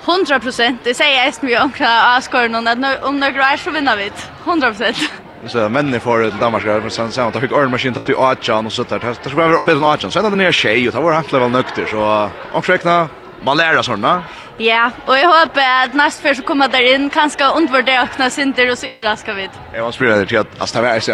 100 0.06 0.40
prosent, 0.40 0.80
det 0.86 0.94
sier 0.96 1.12
jeg 1.12 1.34
etter 1.34 1.50
mye 1.50 1.62
omkring 1.66 1.90
av 1.90 2.22
skåren, 2.24 2.56
at 2.62 3.04
om 3.04 3.20
nøkker 3.20 3.44
er 3.44 3.60
så 3.60 3.74
vinner 3.76 4.00
vi 4.00 4.08
100 4.46 4.72
prosent. 4.72 5.22
Så 5.52 5.68
männen 5.70 6.02
får 6.02 6.24
det 6.24 6.40
Danmark 6.40 6.64
men 6.66 6.90
sen 6.90 7.12
sen 7.12 7.28
at 7.28 7.42
fick 7.42 7.52
Örn 7.52 7.72
maskin 7.72 7.94
till 7.94 8.16
Achan 8.18 8.66
og 8.66 8.72
så 8.72 8.84
där. 8.84 9.00
Det 9.00 9.30
ska 9.30 9.38
være 9.38 9.66
bedre 9.66 9.78
enn 9.78 9.94
Achan. 9.94 10.12
Så 10.12 10.20
enda 10.20 10.30
den 10.30 10.42
en 10.42 10.54
tjej 10.54 10.88
og 10.88 10.94
det 10.94 11.04
var 11.04 11.14
helt 11.14 11.34
vel 11.34 11.52
nøkter, 11.52 11.86
så 11.86 12.30
omkrekna, 12.54 13.10
man 13.44 13.58
lærer 13.58 13.84
sånn 13.84 14.02
såna. 14.02 14.24
Ja, 14.58 14.92
och 15.06 15.18
jag 15.18 15.30
hoppas 15.30 15.64
att 15.84 15.94
nästa 15.94 16.22
för 16.22 16.34
så 16.34 16.42
kommer 16.42 16.68
där 16.68 16.96
in 16.96 17.10
kanske 17.10 17.44
undvärda 17.44 18.02
öppna 18.02 18.30
sinter 18.30 18.72
och 18.72 18.78
så 18.78 18.88
ska 19.18 19.34
vi. 19.34 19.50
Jeg 19.74 19.84
var 19.84 20.26
til 20.26 20.38
at, 20.38 20.48
altså, 20.60 20.82
det 20.82 20.84
var 20.84 21.00
så 21.00 21.12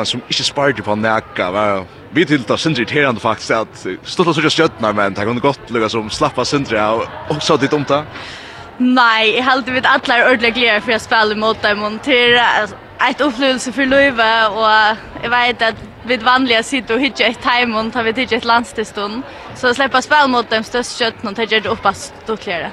att 0.00 0.08
som 0.08 0.22
ikke 0.28 0.44
sparte 0.44 0.82
på 0.82 0.94
nækka, 0.94 1.50
var 1.50 1.84
Vi 2.14 2.24
til 2.24 2.44
det 2.48 2.58
syns 2.60 2.78
irriterande 2.78 3.20
faktiskt 3.20 3.50
att 3.50 3.86
stotta 4.04 4.34
så 4.34 4.40
just 4.40 4.58
jötna 4.58 4.92
men 4.92 5.14
det 5.14 5.24
kunne 5.24 5.40
gott 5.40 5.70
lukka 5.70 5.88
som 5.88 6.10
slappa 6.10 6.44
syndra 6.44 6.92
och 6.92 7.06
också 7.28 7.56
ditt 7.56 7.72
omta. 7.72 8.04
Nej, 8.78 9.36
jag 9.36 9.42
hade 9.42 9.72
vid 9.72 9.86
alla 9.86 10.26
ordentligt 10.26 10.54
glädje 10.54 10.80
för 10.80 10.92
jag 10.92 11.00
spelar 11.00 11.34
mot 11.34 11.62
dem 11.62 11.82
och 11.82 12.02
till 12.02 12.40
ett 13.10 13.20
upplevelse 13.20 13.72
för 13.72 13.86
Löve 13.86 14.46
och 14.46 14.96
jag 15.22 15.30
vet 15.30 15.62
att 15.62 15.74
vid 16.06 16.22
vanliga 16.22 16.62
sitter 16.62 16.94
och 16.94 17.00
hittar 17.00 17.24
ett 17.24 17.42
time 17.42 17.78
och 17.78 17.92
tar 17.92 18.02
vi 18.02 18.12
till 18.12 18.36
ett 18.36 18.44
landstillstånd. 18.44 19.22
Så 19.54 19.74
släppa 19.74 20.02
spel 20.02 20.28
mot 20.28 20.50
dem 20.50 20.64
störst 20.64 20.98
kött 20.98 21.14
och 21.22 21.36
tar 21.36 21.46
det 21.46 21.68
upp 21.68 21.86
att 21.86 21.96
stå 21.96 22.36
klära. 22.36 22.70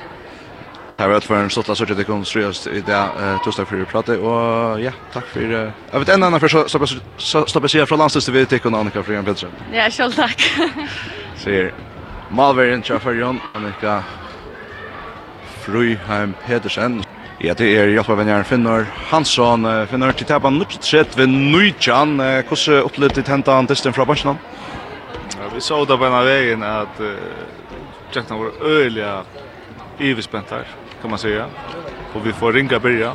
Det 1.01 1.07
var 1.07 1.19
för 1.19 1.35
en 1.35 1.49
stottla 1.49 1.75
sorts 1.75 1.93
det 1.97 2.03
kom 2.03 2.25
ströst 2.25 2.67
i 2.67 2.81
det 2.81 3.09
torsdag 3.43 3.65
för 3.65 3.85
prata 3.85 4.19
och 4.19 4.81
ja, 4.81 4.91
tack 5.13 5.25
för 5.25 5.71
jag 5.91 5.99
vet 5.99 6.09
en 6.09 6.23
annan 6.23 6.39
för 6.39 6.47
så 6.47 6.67
så 7.17 7.67
sig 7.67 7.85
från 7.85 7.99
landsdels 7.99 8.25
till 8.25 8.33
VTK 8.33 8.65
och 8.65 8.77
Annika 8.77 9.03
Fredrik 9.03 9.25
Pettersson. 9.25 9.49
Ja, 9.73 9.89
själv 9.89 10.11
tack. 10.11 10.41
Ser 11.37 11.73
Malveren 12.29 12.83
Chafarjon 12.83 13.39
Annika 13.53 14.03
Fruheim 15.61 16.33
Pedersen. 16.45 17.03
Ja, 17.39 17.53
det 17.53 17.77
er 17.77 17.87
Jalpa 17.87 18.15
Venjar 18.15 18.43
Finnar 18.43 18.85
Hansson, 19.09 19.65
Finnor, 19.87 20.11
til 20.11 20.27
tapan 20.27 20.59
nutt 20.61 20.83
sett 20.85 21.17
ved 21.17 21.27
Nujjan. 21.27 22.19
Hvordan 22.19 22.83
opplevde 22.85 23.21
du 23.21 23.51
han 23.51 23.67
testen 23.67 23.93
fra 23.93 24.05
bansjen? 24.05 24.37
Ja, 25.39 25.49
vi 25.53 25.61
så 25.61 25.85
det 25.85 25.97
på 25.97 26.05
en 26.05 26.13
av 26.13 26.25
veien 26.25 26.63
at 26.63 27.01
uh, 27.01 27.17
tjekkene 28.11 28.39
var 28.43 28.61
øyelig 28.61 29.09
iverspent 29.99 30.49
her 30.49 30.69
kan 31.01 31.09
man 31.09 31.19
säga. 31.19 31.45
Och 32.13 32.27
vi 32.27 32.33
får 32.33 32.53
ringa 32.53 32.79
börja. 32.79 33.13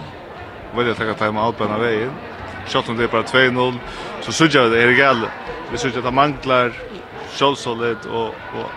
Välja 0.77 0.93
att 0.93 0.99
ta 0.99 1.15
time 1.15 1.41
out 1.41 1.59
på 1.59 1.65
den 1.65 1.81
vägen. 1.81 2.11
Shot 2.67 2.89
om 2.89 2.97
det 2.97 3.05
är 3.05 3.09
bara 3.09 3.23
2-0 3.23 3.75
så 4.21 4.33
såg 4.33 4.49
vi 4.49 4.69
det 4.69 4.83
är 4.83 4.93
gal. 4.93 5.29
Vi 5.73 5.79
såg 5.79 5.99
att 5.99 6.05
det 6.05 6.11
manglar 6.11 6.73
självsolid 7.31 7.97
och 8.13 8.27
och 8.27 8.71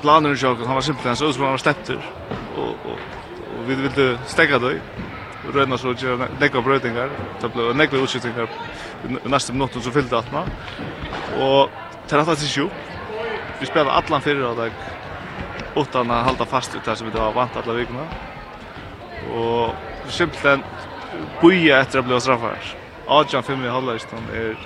planen 0.00 0.36
jag 0.40 0.54
han 0.54 0.74
var 0.74 0.80
simpelthen 0.80 1.16
så 1.16 1.24
ut 1.24 1.34
som 1.34 1.42
han 1.42 1.50
var 1.50 1.58
släppter 1.58 1.98
och 2.56 2.68
och 2.68 2.98
och 3.58 3.70
vi 3.70 3.74
ville 3.74 4.18
stäcka 4.26 4.58
det. 4.58 4.80
Röna 5.54 5.78
så 5.78 5.90
att 5.90 6.02
göra 6.02 6.28
nekva 6.40 6.62
brötingar. 6.62 7.10
det 7.40 7.48
blev 7.48 7.76
nekva 7.76 7.98
utskiftingar 7.98 8.48
i 9.24 9.28
nästa 9.28 9.52
minuten 9.52 9.82
så 9.82 9.90
fyllde 9.90 10.18
atma. 10.18 10.44
Og 11.38 11.70
til 12.08 12.18
rett 12.18 12.28
og 12.28 12.36
slett 12.36 12.50
ikke 12.50 12.64
opp. 12.64 12.72
Vi 13.60 13.66
spiller 13.66 13.90
allan 13.90 14.22
fyrir 14.22 14.44
av 14.44 14.56
deg 14.56 14.72
utan 15.76 16.10
att 16.10 16.26
hålla 16.26 16.44
fast 16.44 16.74
ut 16.74 16.84
det 16.84 16.96
som 16.96 17.10
vi 17.10 17.18
har 17.18 17.32
vant 17.32 17.56
alla 17.56 17.72
veckorna. 17.72 18.06
Och 19.34 19.74
simpelthen 20.08 20.62
buja 21.40 21.80
efter 21.80 21.98
att 21.98 22.04
bli 22.04 22.20
straffar. 22.20 22.58
Adjan 23.06 23.42
fem 23.42 23.64
i 23.64 23.68
halvleistan 23.68 24.18
är 24.34 24.56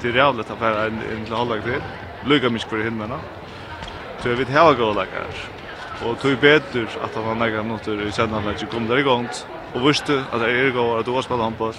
till 0.00 0.14
jävligt 0.14 0.50
att 0.50 0.60
vara 0.60 0.84
en, 0.84 1.00
en 1.28 1.36
halvleik 1.36 1.64
till. 1.64 1.82
Lycka 2.24 2.50
mycket 2.50 2.68
för 2.68 2.84
hinnorna. 2.84 3.18
Så 4.18 4.28
jag 4.28 4.36
vet 4.36 4.48
hela 4.48 4.72
goda 4.72 4.92
läkare. 4.92 5.26
Och 6.04 6.18
tog 6.20 6.38
betur 6.38 6.88
att 7.04 7.14
han 7.14 7.24
var 7.26 7.34
några 7.34 7.62
minuter 7.62 8.06
i 8.08 8.12
sen 8.12 8.30
halvleik 8.30 8.70
kom 8.70 8.88
där 8.88 8.98
igång. 8.98 9.28
Och 9.74 9.88
visste 9.88 10.24
att 10.32 10.40
det 10.40 10.50
är 10.50 10.70
goda 10.70 10.98
att 10.98 11.04
du 11.04 11.10
har 11.10 11.22
spelat 11.22 11.42
handboll. 11.42 11.74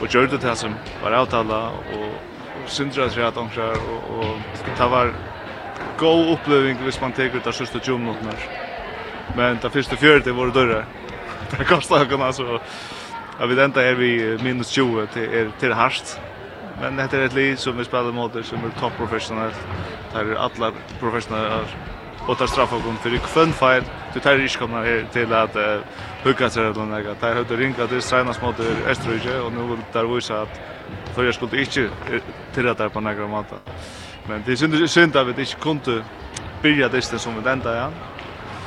Och 0.00 0.14
gjorde 0.14 0.36
det 0.36 0.56
som 0.56 0.74
var 1.02 1.12
avtala 1.12 1.68
och 1.68 2.70
syndra 2.70 3.10
sig 3.10 3.24
att 3.24 3.36
och, 3.36 3.46
och 4.18 4.36
det 4.78 4.86
var 4.86 5.12
god 5.98 6.32
uppleving 6.32 6.78
hvis 6.84 7.00
man 7.00 7.12
tar 7.12 7.30
ut 7.34 7.44
de 7.44 7.52
siste 7.52 7.78
20 7.78 7.98
minutter. 7.98 8.48
Men 9.36 9.58
det 9.62 9.72
første 9.72 9.96
40 9.96 10.36
var 10.36 10.50
det 10.50 10.54
dørre. 10.54 10.84
Det 11.50 11.66
kostet 11.66 12.02
ikke 12.02 12.18
noe, 12.18 12.32
så 12.32 12.58
jeg 13.40 13.48
vet 13.48 13.62
enda 13.64 13.84
er 13.84 13.94
vi 13.98 14.10
minus 14.42 14.72
20 14.72 15.06
til, 15.14 15.28
er, 15.34 15.52
til 15.60 15.74
hardt. 15.74 16.20
Men 16.80 16.98
dette 16.98 17.16
er 17.16 17.28
et 17.28 17.34
liv 17.36 17.56
som 17.56 17.78
vi 17.78 17.84
spiller 17.84 18.12
mot, 18.12 18.36
som 18.44 18.64
er 18.64 18.76
topp 18.80 18.96
professionellt. 19.00 19.56
Det 20.12 20.20
er 20.20 20.36
alle 20.40 20.72
professionelle 21.00 21.62
og 22.28 22.38
tar 22.38 22.46
straffa 22.46 22.80
kom 22.80 22.96
för 22.96 23.18
kvön 23.18 23.52
feil. 23.52 23.84
du 24.14 24.20
tar 24.20 24.36
risk 24.36 24.58
kommer 24.58 25.04
til 25.12 25.32
at 25.32 25.56
uh, 25.56 25.82
hugga 26.24 26.48
seg 26.50 26.64
eller 26.64 26.84
noe. 26.86 27.14
Det 27.20 27.28
er 27.28 27.34
høyt 27.34 27.50
å 27.50 27.56
ringa 27.56 27.86
til 27.86 28.02
tränas 28.02 28.42
mot 28.42 28.60
Österrike 28.86 29.40
og 29.40 29.52
nå 29.52 29.66
vil 29.66 29.84
det 29.92 30.04
vise 30.14 30.34
at 30.34 30.60
för 31.14 31.24
jag 31.24 31.34
skulle 31.34 31.60
inte 31.60 31.90
till 32.54 32.68
att 32.68 32.92
på 32.92 33.00
några 33.00 33.26
mata 33.26 33.56
Men 34.30 34.42
det 34.46 34.56
synd 34.56 34.90
synd 34.90 35.16
att 35.16 35.26
vi 35.26 35.40
inte 35.40 35.54
kunde 35.54 36.04
börja 36.62 36.88
det 36.88 37.02
som 37.02 37.42
vi 37.42 37.50
ända 37.50 37.76
ja. 37.76 37.88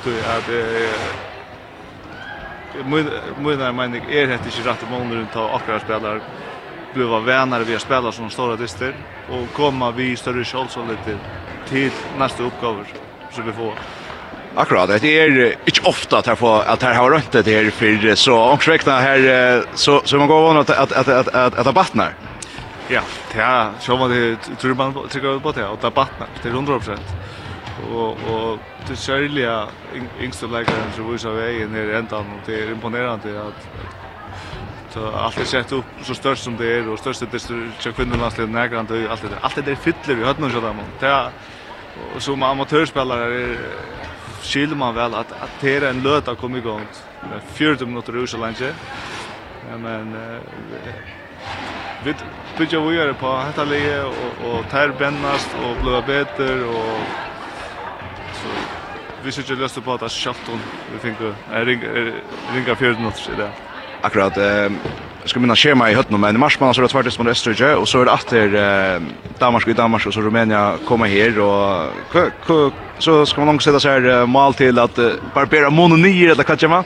Då 0.03 0.11
att 0.11 0.49
eh 0.49 1.23
mun 2.85 3.09
menar 3.39 3.65
jag 3.65 4.13
är 4.13 4.27
det 4.27 4.33
inte 4.33 4.69
rätt 4.69 4.89
mål 4.91 5.11
runt 5.11 5.35
att 5.35 5.53
akkurat 5.53 5.81
spelare 5.81 6.21
bliva 6.93 7.19
vänner 7.19 7.59
vi 7.59 7.79
spelar 7.79 8.11
som 8.11 8.29
stora 8.29 8.55
dyster 8.55 8.93
och 9.29 9.53
komma 9.53 9.91
vi 9.91 10.15
större 10.15 10.43
chans 10.43 10.77
lite 10.89 11.17
till 11.69 11.91
nästa 12.17 12.43
uppgåvor 12.43 12.85
som 13.31 13.45
vi 13.45 13.51
får. 13.51 13.73
Akkurat, 14.55 15.01
det 15.01 15.19
är 15.19 15.55
inte 15.65 15.81
ofta 15.83 16.17
att 16.17 16.27
här 16.27 16.35
får 16.35 16.61
att 16.61 16.83
här 16.83 16.93
har 16.93 17.11
rønt 17.11 17.31
det 17.31 17.47
her, 17.47 17.69
för 17.69 18.15
så 18.15 18.37
omskräckna 18.37 18.99
här 18.99 19.63
så 19.73 20.01
så 20.05 20.17
man 20.17 20.27
går 20.27 20.41
van 20.41 20.57
att 20.57 20.69
att 20.69 20.91
att 20.91 21.07
att 21.07 21.27
att, 21.27 21.35
att, 21.35 21.57
att, 21.57 21.67
att, 21.67 21.75
Ja, 22.93 23.01
det 23.33 23.41
är 23.41 23.71
så 23.79 23.97
man 23.97 24.09
det 24.09 24.35
tror 24.35 24.75
man 24.75 24.93
tycker 25.09 25.39
på 25.39 25.51
det 25.51 25.67
och 25.67 25.79
det 25.81 25.91
battnar 25.91 26.27
till 26.41 26.51
100 26.51 26.79
Och 27.93 28.09
och 28.09 28.59
det 28.87 28.95
särliga 28.95 29.67
yngsta 30.21 30.47
läkaren 30.47 30.91
som 30.95 31.11
visar 31.11 31.31
vägen 31.31 31.71
ner 31.71 31.85
i 31.85 31.95
ändan 31.95 32.25
och 32.33 32.39
det 32.45 32.63
är 32.63 32.71
imponerande 32.71 33.41
att 33.41 33.67
så 34.93 35.11
allt 35.11 35.39
är 35.39 35.45
sett 35.45 35.71
upp 35.71 35.85
så 36.01 36.15
störst 36.15 36.43
som 36.43 36.57
det 36.57 36.77
är 36.77 36.89
och 36.89 36.99
störst 36.99 37.19
det 37.19 37.33
är 37.33 37.91
kvinnolandslaget 37.91 38.53
närgrant 38.53 38.91
och 38.91 38.97
allt 38.97 39.21
det 39.21 39.37
allt 39.41 39.65
det 39.65 39.71
är 39.71 39.75
fyller 39.75 40.21
i 40.21 40.25
hödnen 40.25 40.51
så 40.51 40.61
där 40.61 40.73
man. 40.73 40.85
Det 40.99 41.07
är 41.07 41.29
som 42.17 42.43
amatörspelare 42.43 43.41
är 43.43 43.57
skiljer 44.41 44.75
man 44.75 44.95
väl 44.95 45.13
att 45.13 45.31
att 45.31 45.51
det 45.61 45.75
är 45.75 45.81
en 45.81 46.03
löt 46.03 46.27
att 46.27 46.37
komma 46.37 46.57
igång 46.57 46.81
med 47.21 47.41
40 47.53 47.85
minuter 47.85 48.15
ur 48.15 48.25
så 48.25 48.37
länge. 48.37 48.73
Men 49.77 50.15
vi 52.05 52.13
byggja 52.57 52.79
vidare 52.79 53.13
på 53.13 53.43
detta 53.47 53.63
läge 53.63 54.03
och 54.03 54.49
och 54.49 54.69
tar 54.69 54.89
bennast, 54.99 55.49
och 55.63 55.83
blir 55.83 56.01
bättre 56.01 56.65
och 56.65 56.99
så 58.33 58.47
vi 59.23 59.31
skulle 59.31 59.61
lösa 59.61 59.81
på 59.81 59.93
att 59.93 60.11
skafft 60.11 60.41
hon 60.47 60.59
vi 60.93 60.99
tänkte 60.99 61.33
ringa 62.55 62.75
för 62.75 63.01
något 63.01 63.17
så 63.17 63.31
där. 63.31 63.49
Akkurat 64.01 64.37
eh 64.37 64.71
ska 65.25 65.39
minna 65.39 65.55
schema 65.55 65.91
i 65.91 65.93
hötterna 65.93 66.17
men 66.17 66.35
i 66.35 66.37
mars 66.37 66.59
marsman 66.59 66.73
så 66.73 66.81
det 66.81 66.87
tvärtom 66.87 67.25
mot 67.25 67.31
Österrike 67.31 67.75
och 67.75 67.87
så 67.87 68.01
är 68.01 68.05
det 68.05 68.11
åter 68.11 68.55
eh 68.55 69.01
Danmark 69.39 69.67
i 69.67 69.73
Danmark 69.73 70.05
och 70.05 70.13
så 70.13 70.21
Rumänien 70.21 70.77
kommer 70.87 71.07
här 71.07 71.39
och 71.39 72.73
så 72.99 73.25
ska 73.25 73.41
man 73.41 73.47
nog 73.47 73.63
sätta 73.63 73.79
så 73.79 73.89
här 73.89 74.25
mål 74.25 74.53
till 74.53 74.79
att 74.79 74.99
barbera 75.33 75.69
mononier 75.69 76.31
eller 76.31 76.43
vad 76.47 76.59
kan 76.59 76.69
man? 76.69 76.83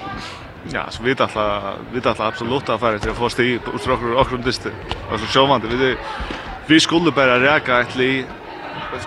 Ja, 0.73 0.89
så 0.89 1.03
vi 1.03 1.15
alla 1.17 1.73
vi 1.91 2.01
alla 2.03 2.27
absolut 2.27 2.69
att 2.69 2.79
fara 2.79 2.99
till 2.99 3.09
att 3.09 3.17
få 3.17 3.29
sti 3.29 3.59
på 3.59 3.71
Ostrocker 3.71 4.13
och 4.13 4.21
Okrum 4.21 4.41
dyster. 4.41 4.71
Och 5.11 5.19
så 5.19 5.25
showman 5.25 5.61
vi 5.69 5.95
vi 6.67 6.79
skulle 6.79 7.11
bara 7.11 7.39
räka 7.39 7.79
ett 7.79 7.95
li 7.95 8.25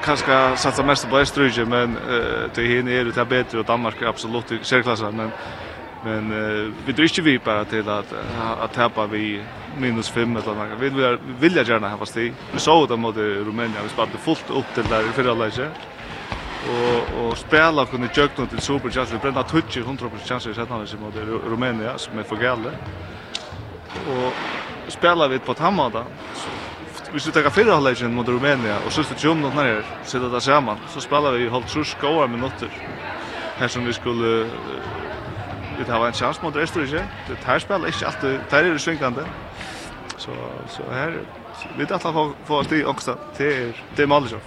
kanske 0.05 0.57
satsa 0.57 0.83
mest 0.83 1.11
på 1.11 1.19
Österrike 1.19 1.64
men 1.64 1.97
eh 1.97 2.50
det 2.55 2.62
hinner 2.62 2.93
är 2.93 3.05
det 3.05 3.25
bättre 3.25 3.59
och 3.59 3.64
Danmark 3.64 4.02
är 4.02 4.07
absolut 4.07 4.52
i 4.52 4.59
särklassen 4.62 5.17
men 5.17 5.31
men 6.05 6.33
uh, 6.33 6.73
vi 6.87 6.93
dricker 6.93 7.23
vi 7.23 7.38
bara 7.38 7.64
till 7.64 7.88
att 7.88 8.14
att 8.61 8.73
tappa 8.73 9.07
vi 9.07 9.43
minus 9.79 10.09
5 10.09 10.37
eller 10.37 10.55
något. 10.55 10.81
Vi 10.81 10.88
vill 10.88 11.19
vill 11.40 11.69
gärna 11.69 11.88
ha 11.88 11.99
fast 11.99 12.17
i. 12.17 12.33
Vi 12.52 12.59
såg 12.59 12.88
det 12.88 12.97
mot 12.97 13.17
Rumänien, 13.17 13.83
vi 13.83 13.88
spelade 13.88 14.19
fullt 14.19 14.50
upp 14.50 14.75
till 14.75 14.85
där 14.85 15.00
i 15.00 15.12
förra 15.12 15.35
läget 15.35 15.73
og 16.69 17.31
og 17.31 17.37
spela 17.38 17.85
kunnu 17.85 18.09
jökna 18.09 18.47
til 18.47 18.61
Super 18.61 18.90
Chance 18.90 19.14
við 19.14 19.21
brenda 19.21 19.43
touch 19.43 19.79
100% 19.79 20.26
chance 20.26 20.49
við 20.49 20.55
setna 20.55 20.87
som 20.87 21.00
mot 21.00 21.14
Rumänien 21.47 21.99
sum 21.99 22.19
er 22.19 22.23
för 22.23 22.73
Og 24.09 24.33
Och 24.87 24.93
spela 24.93 25.29
við 25.29 25.38
på 25.38 25.55
Hamada. 25.59 26.05
Vi 27.12 27.21
skulle 27.21 27.43
ta 27.43 27.50
fyra 27.50 27.75
halvleken 27.75 28.14
mot 28.14 28.29
Rumänien 28.29 28.85
og 28.87 28.93
sista 28.93 29.14
20 29.14 29.35
minuterna 29.35 29.62
här 29.62 29.85
sätta 30.05 30.29
det 30.29 30.40
samman 30.40 30.79
så 30.88 31.00
spelar 31.00 31.33
vi 31.33 31.49
halvt 31.49 31.69
trus 31.69 31.88
skoar 31.88 32.29
minuter. 32.29 32.69
Här 33.59 33.69
som 33.69 33.85
vi 33.85 33.93
skulle 33.93 34.50
vi 35.79 35.93
har 35.93 36.07
en 36.07 36.12
chans 36.12 36.43
mot 36.43 36.57
Österrike. 36.57 37.05
Det 37.29 37.45
här 37.45 37.59
spelar 37.59 37.87
inte 37.87 38.07
alltid 38.07 38.40
där 38.50 38.64
är 38.64 38.73
det 38.73 38.79
svängande. 38.79 39.25
Så 40.17 40.31
så 40.69 40.83
här 40.93 41.19
vi 41.76 41.85
vet 41.85 41.90
att 41.90 42.02
få 42.02 42.33
få 42.45 42.57
oss 42.57 42.67
till 42.67 42.87
också 42.87 43.17
till 43.37 43.73
till 43.97 44.07
Malmö 44.07 44.38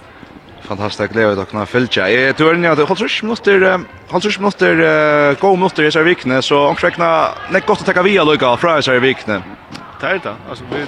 fantastisk 0.64 1.12
glede 1.12 1.36
dere 1.36 1.48
kan 1.50 1.66
fylke. 1.68 2.06
Jeg 2.10 2.36
tror 2.38 2.56
ni 2.58 2.68
at 2.68 2.80
holdt 2.80 3.02
rush 3.04 3.24
minutter, 3.24 3.64
holdt 4.10 4.28
rush 4.28 4.40
minutter, 4.40 4.82
gå 5.40 5.52
minutter 5.56 5.88
i 5.88 5.92
seg 5.94 6.06
vikne, 6.08 6.40
så 6.42 6.62
angst 6.70 6.86
vekna, 6.86 7.10
nek 7.54 7.66
godt 7.68 7.84
å 7.84 7.88
ta 7.88 8.04
via 8.06 8.24
lukka 8.26 8.54
fra 8.60 8.78
i 8.80 8.86
seg 8.86 9.02
vikne. 9.04 9.40
Det 10.00 10.10
er 10.10 10.20
det, 10.24 10.34
altså 10.48 10.64
vi, 10.70 10.82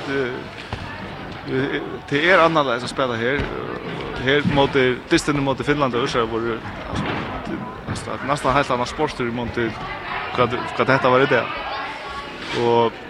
det 2.11 2.23
er 2.27 2.43
annerledes 2.43 2.89
å 2.89 2.91
spela 2.91 3.17
her, 3.21 3.41
her 4.25 4.47
mot, 4.57 4.77
distene 5.11 5.45
mot 5.45 5.61
Finland 5.65 5.95
og 5.95 6.09
Øsra, 6.09 6.27
hvor 6.29 6.45
altså, 7.91 8.19
nesten 8.29 8.57
helt 8.57 8.75
annan 8.75 8.91
sportstyr 8.91 9.33
mot 9.33 9.61
hva 10.37 10.49
dette 10.51 11.13
var 11.13 11.25
i 11.25 11.31
det. 11.31 11.43
Og, 12.61 13.03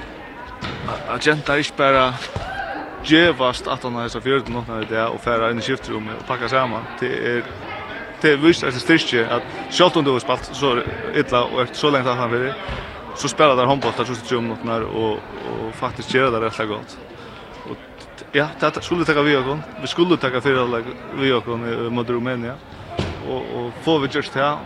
Agenta 0.86 1.26
jenta 1.28 1.56
ikke 1.58 1.78
bare 1.78 2.02
gevast 3.06 3.66
at 3.66 3.82
han 3.82 3.94
har 3.94 4.08
så 4.08 4.20
fjärde 4.20 4.52
något 4.52 4.68
när 4.68 4.84
det 4.88 5.04
og 5.06 5.20
færa 5.20 5.50
inn 5.50 5.58
i 5.58 5.62
skiftrummet 5.62 6.18
og 6.18 6.26
pakka 6.26 6.48
samman. 6.48 6.86
Det 7.00 7.10
er 7.10 7.42
det 8.22 8.32
er 8.32 8.36
vist 8.36 8.64
att 8.64 8.74
styrke 8.74 9.26
at 9.26 9.42
självt 9.70 9.96
om 9.96 10.04
du 10.04 10.10
har 10.12 10.18
spalt 10.18 10.50
så 10.52 10.82
illa 11.14 11.42
og 11.42 11.60
er 11.60 11.66
så 11.72 11.90
lengt 11.90 12.08
at 12.08 12.16
han 12.16 12.30
vill 12.30 12.54
så 13.16 13.28
spelar 13.28 13.56
der 13.56 13.66
handboll 13.66 13.92
der 13.96 14.04
så 14.04 14.36
om 14.36 14.44
noen 14.44 14.58
när 14.64 14.82
og, 14.82 15.18
och 15.66 15.74
faktiskt 15.74 16.14
gör 16.14 16.30
det 16.30 16.60
og 16.60 16.68
godt. 16.68 16.98
Og 17.70 17.76
ja, 18.34 18.48
det 18.60 18.84
skulle 18.84 19.04
ta 19.04 19.22
vi 19.22 19.36
också. 19.36 19.58
Vi 19.80 19.86
skulle 19.86 20.16
ta 20.16 20.40
för 20.40 20.82
vi 21.16 21.32
också 21.32 21.56
mot 21.90 22.10
Rumænia. 22.10 22.54
Og, 23.28 23.42
og 23.56 23.72
får 23.82 23.98
vi 23.98 24.08
gjørst 24.08 24.34
här 24.34 24.58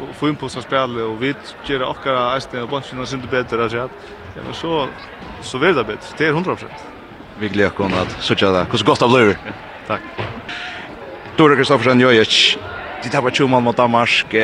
og 0.00 0.14
få 0.14 0.28
inn 0.28 0.36
på 0.36 0.48
så 0.48 0.60
spille, 0.60 1.02
og 1.02 1.20
vi 1.20 1.34
ger 1.66 1.82
också 1.82 2.10
resten 2.10 2.60
av 2.60 2.68
bunchen 2.68 2.98
och 2.98 3.08
synd 3.08 3.28
bättre 3.30 3.88
ja, 4.36 4.42
men 4.44 4.54
så 4.54 4.88
så 5.42 5.58
vil 5.58 5.74
det 5.74 5.86
bedre. 5.86 6.16
Det 6.18 6.28
er 6.28 6.32
100%. 6.32 6.93
Vi 7.38 7.48
gleder 7.48 7.80
oss 7.80 7.92
at 7.98 8.16
søtja 8.22 8.52
det. 8.52 8.66
Hvordan 8.70 8.86
godt 8.86 9.00
gott 9.00 9.02
av 9.02 9.10
lur. 9.10 9.36
Tack. 9.88 10.02
Dora 11.36 11.56
Kristoffersen 11.56 12.00
Jojic. 12.00 12.58
De 13.02 13.10
tappar 13.10 13.30
20 13.30 13.48
mål 13.48 13.62
mot 13.62 13.76
Danmark. 13.76 14.34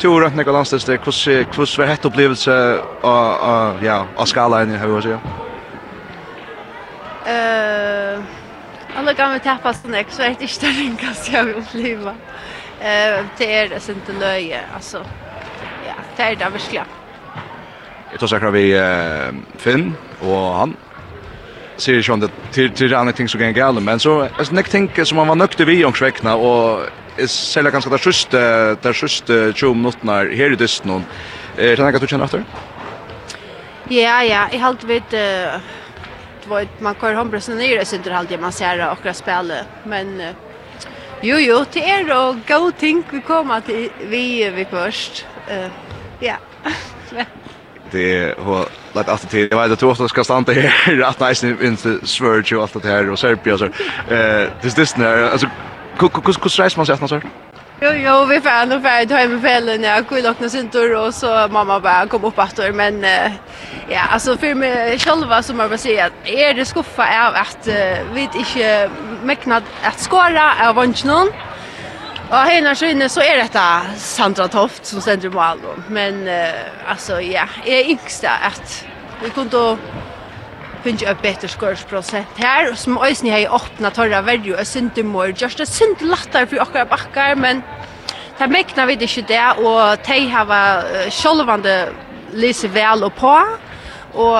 Tora 0.00 0.28
Nikola 0.28 0.56
Landstedt, 0.56 0.88
hur 0.88 1.44
hvordan 1.44 1.78
var 1.78 1.86
hett 1.86 2.04
opplevelse 2.04 2.54
av 3.02 3.84
ja, 3.84 4.06
av 4.16 4.24
skalan 4.26 4.70
här 4.70 4.86
vad 4.86 5.02
säger? 5.02 5.20
Uh, 7.20 8.24
alle 8.96 9.14
gamla 9.14 9.38
tappar 9.38 9.72
så 9.72 9.94
ek, 9.94 10.10
så 10.10 10.22
er 10.22 10.34
det 10.34 10.48
ikke 10.48 10.66
det 10.66 10.96
kanske 10.98 11.32
jeg 11.36 11.46
vil 11.46 11.60
oppleva. 11.60 12.14
Uh, 12.80 13.28
det 13.38 13.46
er 13.46 13.68
är 13.76 13.90
inte 13.92 14.12
løye, 14.12 14.64
altså. 14.74 15.04
Ja, 15.86 15.94
det 16.16 16.24
er 16.24 16.34
det 16.34 16.52
virkelig. 16.52 16.84
Jeg 18.12 18.20
tar 18.20 18.26
sikkert 18.26 18.52
vi 18.52 18.74
uh, 18.74 19.34
Finn 19.58 19.96
og 20.22 20.56
han 20.58 20.74
ser 21.80 21.92
ju 21.92 22.16
det 22.16 22.30
till 22.52 22.70
till 22.70 22.94
andra 22.94 23.12
ting 23.12 23.28
som 23.28 23.40
kan 23.40 23.52
gälla 23.52 23.80
men 23.80 24.00
så 24.00 24.28
alltså 24.38 24.54
nick 24.54 24.68
tänker 24.68 25.04
som 25.04 25.16
man 25.16 25.28
var 25.28 25.34
nökte 25.34 25.64
vi 25.64 25.84
om 25.84 25.94
svekna 25.94 26.34
och 26.34 26.80
är 27.16 27.26
sälja 27.26 27.70
ganska 27.70 27.90
där 27.90 27.98
sist 27.98 28.30
där 28.30 28.92
sist 28.92 29.26
20 29.54 29.74
minuter 29.74 30.36
här 30.36 30.52
i 30.52 30.56
dyst 30.56 30.84
någon. 30.84 31.04
Eh 31.56 31.76
tänker 31.76 31.94
att 31.94 32.00
du 32.00 32.06
känner 32.06 32.24
efter? 32.24 32.44
Ja 33.88 34.24
ja, 34.24 34.48
jag 34.52 34.58
halt 34.58 34.84
vet 34.84 35.14
vad 36.46 36.68
man 36.78 36.94
kör 37.00 37.14
hem 37.14 37.30
precis 37.30 37.54
ner 37.54 37.84
så 37.84 37.96
inte 37.96 38.12
halt 38.12 38.40
man 38.40 38.52
ser 38.52 38.90
och 38.90 39.16
spela 39.16 39.54
men 39.84 40.22
jo 41.22 41.36
jo 41.38 41.64
till 41.64 41.82
er 41.82 42.16
och 42.16 42.36
go 42.48 42.70
think 42.78 43.06
vi 43.10 43.20
kommer 43.20 43.60
till 43.60 43.90
vi 44.10 44.50
vi 44.50 44.64
först. 44.64 45.26
Eh 45.48 45.70
ja. 46.20 46.36
det 47.92 48.38
har 48.38 48.66
lagt 48.92 49.08
allt 49.08 49.30
till. 49.30 49.48
Jag 49.50 49.62
vet 49.62 49.72
att 49.72 49.78
Torsten 49.78 50.08
ska 50.08 50.24
stanna 50.24 50.52
här 50.52 51.02
att 51.04 51.20
nice 51.20 51.46
in 51.46 51.76
Sverige 52.02 52.56
och 52.56 52.62
allt 52.62 52.82
det 52.82 52.88
här 52.88 53.10
och 53.10 53.18
Serbia 53.18 53.58
så. 53.58 53.64
Eh, 53.64 53.70
det 54.62 54.76
det 54.76 54.96
när 54.96 55.30
alltså 55.30 55.46
hur 56.00 56.08
hur 56.24 56.32
reser 56.62 56.78
man 56.78 56.86
sig 56.86 56.94
att 56.94 57.10
så? 57.10 57.20
Jo, 57.82 57.90
jo, 57.92 58.24
vi 58.24 58.40
får 58.40 58.50
ändå 58.50 58.80
färdigt 58.80 59.16
hem 59.16 59.38
i 59.38 59.40
fällen. 59.40 59.82
Jag 59.82 60.08
kunde 60.08 60.28
lockna 60.28 60.48
sin 60.48 60.68
tur 60.68 60.96
och 60.96 61.14
så 61.14 61.48
mamma 61.50 61.80
bara 61.80 62.06
kom 62.06 62.24
upp 62.24 62.38
att 62.38 62.74
Men 62.74 63.04
ja, 63.88 64.00
alltså 64.10 64.36
för 64.36 64.54
mig 64.54 64.98
själva 64.98 65.42
som 65.42 65.56
man 65.56 65.68
bara 65.68 65.78
säga 65.78 66.06
att 66.06 66.12
är 66.24 66.54
det 66.54 66.64
skuffa 66.64 67.28
av 67.28 67.34
att 67.34 67.68
uh, 67.68 68.14
vi 68.14 68.20
inte 68.20 68.90
mäknat 69.22 69.62
att 69.82 70.00
skåra 70.00 70.68
av 70.68 70.74
vanschen. 70.74 71.30
Ja, 72.32 72.44
hela 72.44 72.74
skynne 72.74 73.08
så 73.08 73.20
är 73.20 73.36
detta 73.36 73.82
Sandra 73.96 74.48
Toft 74.48 74.86
som 74.86 75.00
sänder 75.00 75.30
på 75.30 75.40
album. 75.40 75.82
Men 75.88 76.28
uh, 76.28 76.34
alltså 76.86 77.20
ja, 77.20 77.44
är 77.64 77.90
yngsta 77.90 78.30
att 78.30 78.86
vi 79.22 79.30
kunde 79.30 79.50
då 79.50 79.78
finna 80.82 81.10
ett 81.10 81.22
bättre 81.22 81.48
skörsprocent 81.48 82.28
här 82.36 82.74
som 82.74 82.98
ösni 82.98 83.30
har 83.30 83.56
öppnat 83.56 83.94
torra 83.94 84.22
värde 84.22 84.60
och 84.60 84.66
synte 84.66 85.02
mer 85.02 85.34
just 85.36 85.60
a 85.60 85.66
synt 85.66 86.00
lattar 86.00 86.46
för 86.46 86.60
och 86.60 86.88
backar 86.88 87.34
men 87.34 87.62
det 88.38 88.46
mäknar 88.46 88.86
vi 88.86 88.96
det 88.96 89.18
inte 89.18 89.32
där 89.32 89.58
och 89.58 89.98
de 90.06 90.26
har 90.26 91.10
självande 91.10 91.88
lese 92.32 92.68
väl 92.68 93.04
och 93.04 93.16
på 93.16 93.46
och 94.12 94.38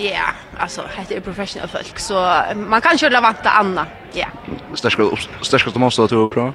Ja, 0.00 0.26
alltså 0.58 0.82
det 1.08 1.16
är 1.16 1.20
professional 1.20 1.68
folk 1.68 1.98
så 1.98 2.42
man 2.54 2.80
kan 2.80 2.98
köra 2.98 3.20
vanta 3.20 3.50
Anna. 3.50 3.86
Ja. 4.12 4.26
Starka 4.74 5.02
starka 5.42 5.78
måste 5.78 6.02
du 6.02 6.28
prova. 6.28 6.52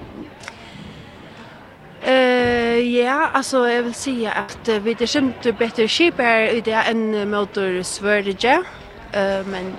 Eh 2.05 2.79
ja, 2.79 3.29
alltså 3.33 3.69
jag 3.69 3.83
vill 3.83 3.93
säga 3.93 4.31
att 4.31 4.67
vi 4.67 4.93
det 4.93 5.07
skämt 5.07 5.57
bättre 5.59 5.87
skip 5.87 6.19
är 6.19 6.55
i 6.55 6.61
det 6.61 6.71
än 6.71 7.29
motor 7.29 7.83
Sverige. 7.83 8.63
Eh 9.11 9.45
men 9.45 9.73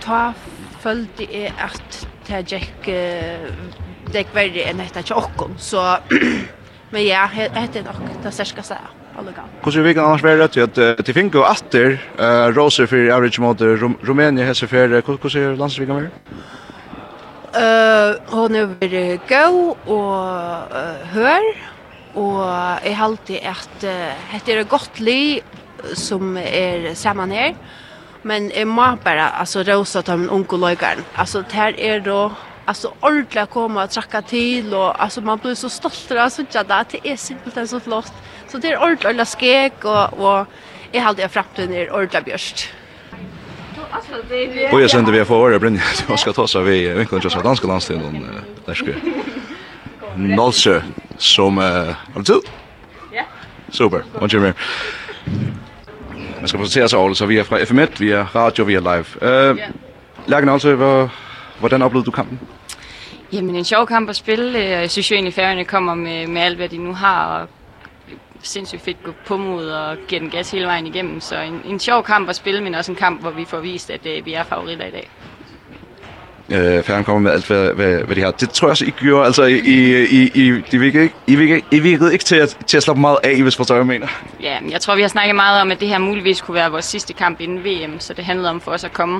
ta 0.00 0.32
följde 0.80 1.36
är 1.36 1.52
att 1.58 2.06
ta 2.28 2.34
Jack 2.46 2.74
det 4.12 4.22
kvar 4.22 4.58
en 4.58 4.76
detta 4.76 5.02
chockon 5.02 5.54
så 5.58 5.96
men 6.90 7.06
ja, 7.06 7.24
hetta 7.32 7.80
nok 7.82 7.96
det 8.22 8.30
särska 8.30 8.62
så 8.62 8.74
allega. 9.16 9.42
Kussu 9.62 9.82
vi 9.82 9.94
kan 9.94 10.04
annars 10.04 10.22
vara 10.22 10.38
rätt 10.38 10.56
att 10.56 11.06
det 11.06 11.12
finns 11.14 11.34
ju 11.34 11.44
atter 11.44 11.98
eh 12.18 12.48
roser 12.54 12.86
för 12.86 13.10
average 13.10 13.40
motor 13.40 13.96
Rumænia 14.02 14.44
hesa 14.44 14.66
fer 14.66 15.00
kussu 15.00 15.56
landsvigan 15.56 15.96
vera? 15.96 16.10
Eh 17.54 18.14
hon 18.26 18.54
är 18.54 18.66
veri 18.66 19.20
gau 19.28 19.76
och 19.86 20.14
hör 21.14 21.42
och 22.14 22.44
är 22.82 22.96
alltid 23.00 23.40
att 23.46 23.84
at 23.84 23.84
uh, 23.84 23.90
hette 24.28 24.52
er 24.52 25.00
li 25.00 25.42
som 25.94 26.36
är 26.36 26.94
saman 26.94 27.30
här. 27.30 27.54
men 28.22 28.52
är 28.52 28.64
må 28.64 28.98
bara 29.04 29.28
alltså 29.28 29.62
rosa 29.62 30.02
ta 30.02 30.16
min 30.16 30.30
onkel 30.30 30.60
løygaren. 30.60 31.04
Alltså 31.14 31.44
der 31.52 31.80
är 31.80 32.00
då 32.00 32.32
alltså 32.64 32.92
ordla 33.00 33.46
komma 33.46 33.84
och 33.84 33.90
tracka 33.90 34.22
till 34.22 34.74
och 34.74 35.02
alltså 35.02 35.20
man 35.20 35.38
blir 35.38 35.54
så 35.54 35.68
stolt 35.68 36.10
av 36.10 36.28
så 36.28 36.44
jag 36.52 36.66
där 36.66 36.84
det 36.90 37.08
är 37.08 37.16
simpelt 37.16 37.70
så 37.70 37.80
flott. 37.80 38.12
Så 38.48 38.58
det 38.58 38.72
är 38.72 38.82
ordla 38.82 39.24
skek 39.24 39.84
och 39.84 40.12
och 40.12 40.46
är 40.92 41.02
alltid 41.04 41.30
framtiden 41.30 41.74
är 41.74 41.92
ordla 41.92 42.20
björst. 42.20 42.68
Och 44.72 44.80
jag 44.80 44.90
sände 44.90 45.12
vi 45.12 45.24
får 45.24 45.38
vara 45.38 45.58
brinn. 45.58 45.80
Jag 46.08 46.18
ska 46.18 46.32
ta 46.32 46.46
så 46.46 46.60
vi 46.60 46.88
vinkeln 46.88 47.20
just 47.24 47.36
av 47.36 47.42
danska 47.42 47.66
landstiden 47.66 48.26
där 48.66 48.74
ska. 48.74 48.86
Nolse 50.16 50.82
som 51.18 51.58
har 51.58 52.22
du? 52.22 52.40
Ja. 53.12 53.22
Super. 53.70 54.02
Och 54.12 54.32
Jimmy. 54.32 54.52
Jag 56.40 56.48
ska 56.48 56.58
presentera 56.58 56.88
så 56.88 57.06
alltså 57.06 57.24
så 57.24 57.26
vi 57.26 57.38
är 57.38 57.44
från 57.44 57.58
FM1, 57.58 57.88
vi 57.98 58.12
är 58.12 58.26
radio, 58.34 58.64
vi 58.64 58.74
är 58.74 58.80
live. 58.80 59.04
Eh 59.20 59.68
Lagen 60.26 60.48
altså, 60.48 60.74
vad 60.74 61.08
hvordan 61.58 61.82
upplevde 61.82 62.06
du 62.06 62.10
kampen? 62.10 62.38
Jamen, 63.30 63.56
en 63.56 63.64
sjov 63.64 63.86
kamp 63.86 64.10
at 64.10 64.16
spille. 64.16 64.58
Jeg 64.58 64.90
synes 64.90 65.10
jo 65.10 65.14
egentlig, 65.14 65.34
færgerne 65.34 65.64
kommer 65.64 65.94
med, 65.94 66.26
med 66.26 66.42
alt, 66.42 66.56
hvad 66.56 66.68
de 66.68 66.78
nu 66.78 66.94
har, 66.94 67.24
og 67.24 67.48
sindssygt 68.46 68.82
fedt 68.82 69.02
gå 69.02 69.12
på 69.26 69.36
mod 69.36 69.68
og 69.68 69.96
give 70.08 70.20
den 70.20 70.30
gas 70.30 70.50
hele 70.50 70.66
vejen 70.66 70.86
igennem. 70.86 71.20
Så 71.20 71.40
en, 71.40 71.62
en 71.64 71.78
sjov 71.78 72.04
kamp 72.04 72.28
at 72.28 72.36
spille, 72.36 72.60
men 72.60 72.74
også 72.74 72.92
en 72.92 72.96
kamp, 72.96 73.20
hvor 73.20 73.30
vi 73.30 73.44
får 73.44 73.60
vist, 73.60 73.90
at 73.90 74.06
uh, 74.18 74.26
vi 74.26 74.32
er 74.32 74.44
favoritter 74.44 74.86
i 74.86 74.90
dag. 74.90 75.10
Eh, 76.48 76.82
færgen 76.82 77.04
kommer 77.04 77.20
med 77.20 77.32
alt, 77.32 77.46
hvad, 77.46 77.72
hvad, 77.72 78.02
hvad 78.02 78.16
de 78.16 78.20
har. 78.20 78.30
Det 78.30 78.50
tror 78.50 78.66
jeg 78.66 78.70
også, 78.70 78.84
I 78.84 78.90
gjorde. 78.90 79.26
Altså, 79.26 79.44
I, 79.44 79.58
I, 79.58 80.04
I, 80.04 80.30
I, 80.34 80.62
I, 80.72 80.76
virkede, 80.76 81.02
ikke, 81.02 81.14
I, 81.26 81.34
virkede, 81.34 81.60
I 81.70 81.78
virkede 81.78 82.12
ikke 82.12 82.24
til 82.24 82.36
at, 82.36 82.58
til 82.66 82.76
at 82.76 82.82
slappe 82.82 83.00
meget 83.00 83.18
af, 83.22 83.42
hvis 83.42 83.56
forstår 83.56 83.76
jeg 83.76 83.86
mener. 83.86 84.06
Ja, 84.42 84.58
jeg 84.70 84.80
tror, 84.80 84.96
vi 84.96 85.00
har 85.00 85.08
snakket 85.08 85.34
meget 85.34 85.60
om, 85.60 85.70
at 85.70 85.80
det 85.80 85.88
her 85.88 85.98
muligvis 85.98 86.40
kunne 86.40 86.54
være 86.54 86.70
vores 86.70 86.84
sidste 86.84 87.12
kamp 87.12 87.40
inden 87.40 87.64
VM, 87.64 88.00
så 88.00 88.14
det 88.14 88.24
handlede 88.24 88.50
om 88.50 88.60
for 88.60 88.72
os 88.72 88.84
at 88.84 88.92
komme 88.92 89.16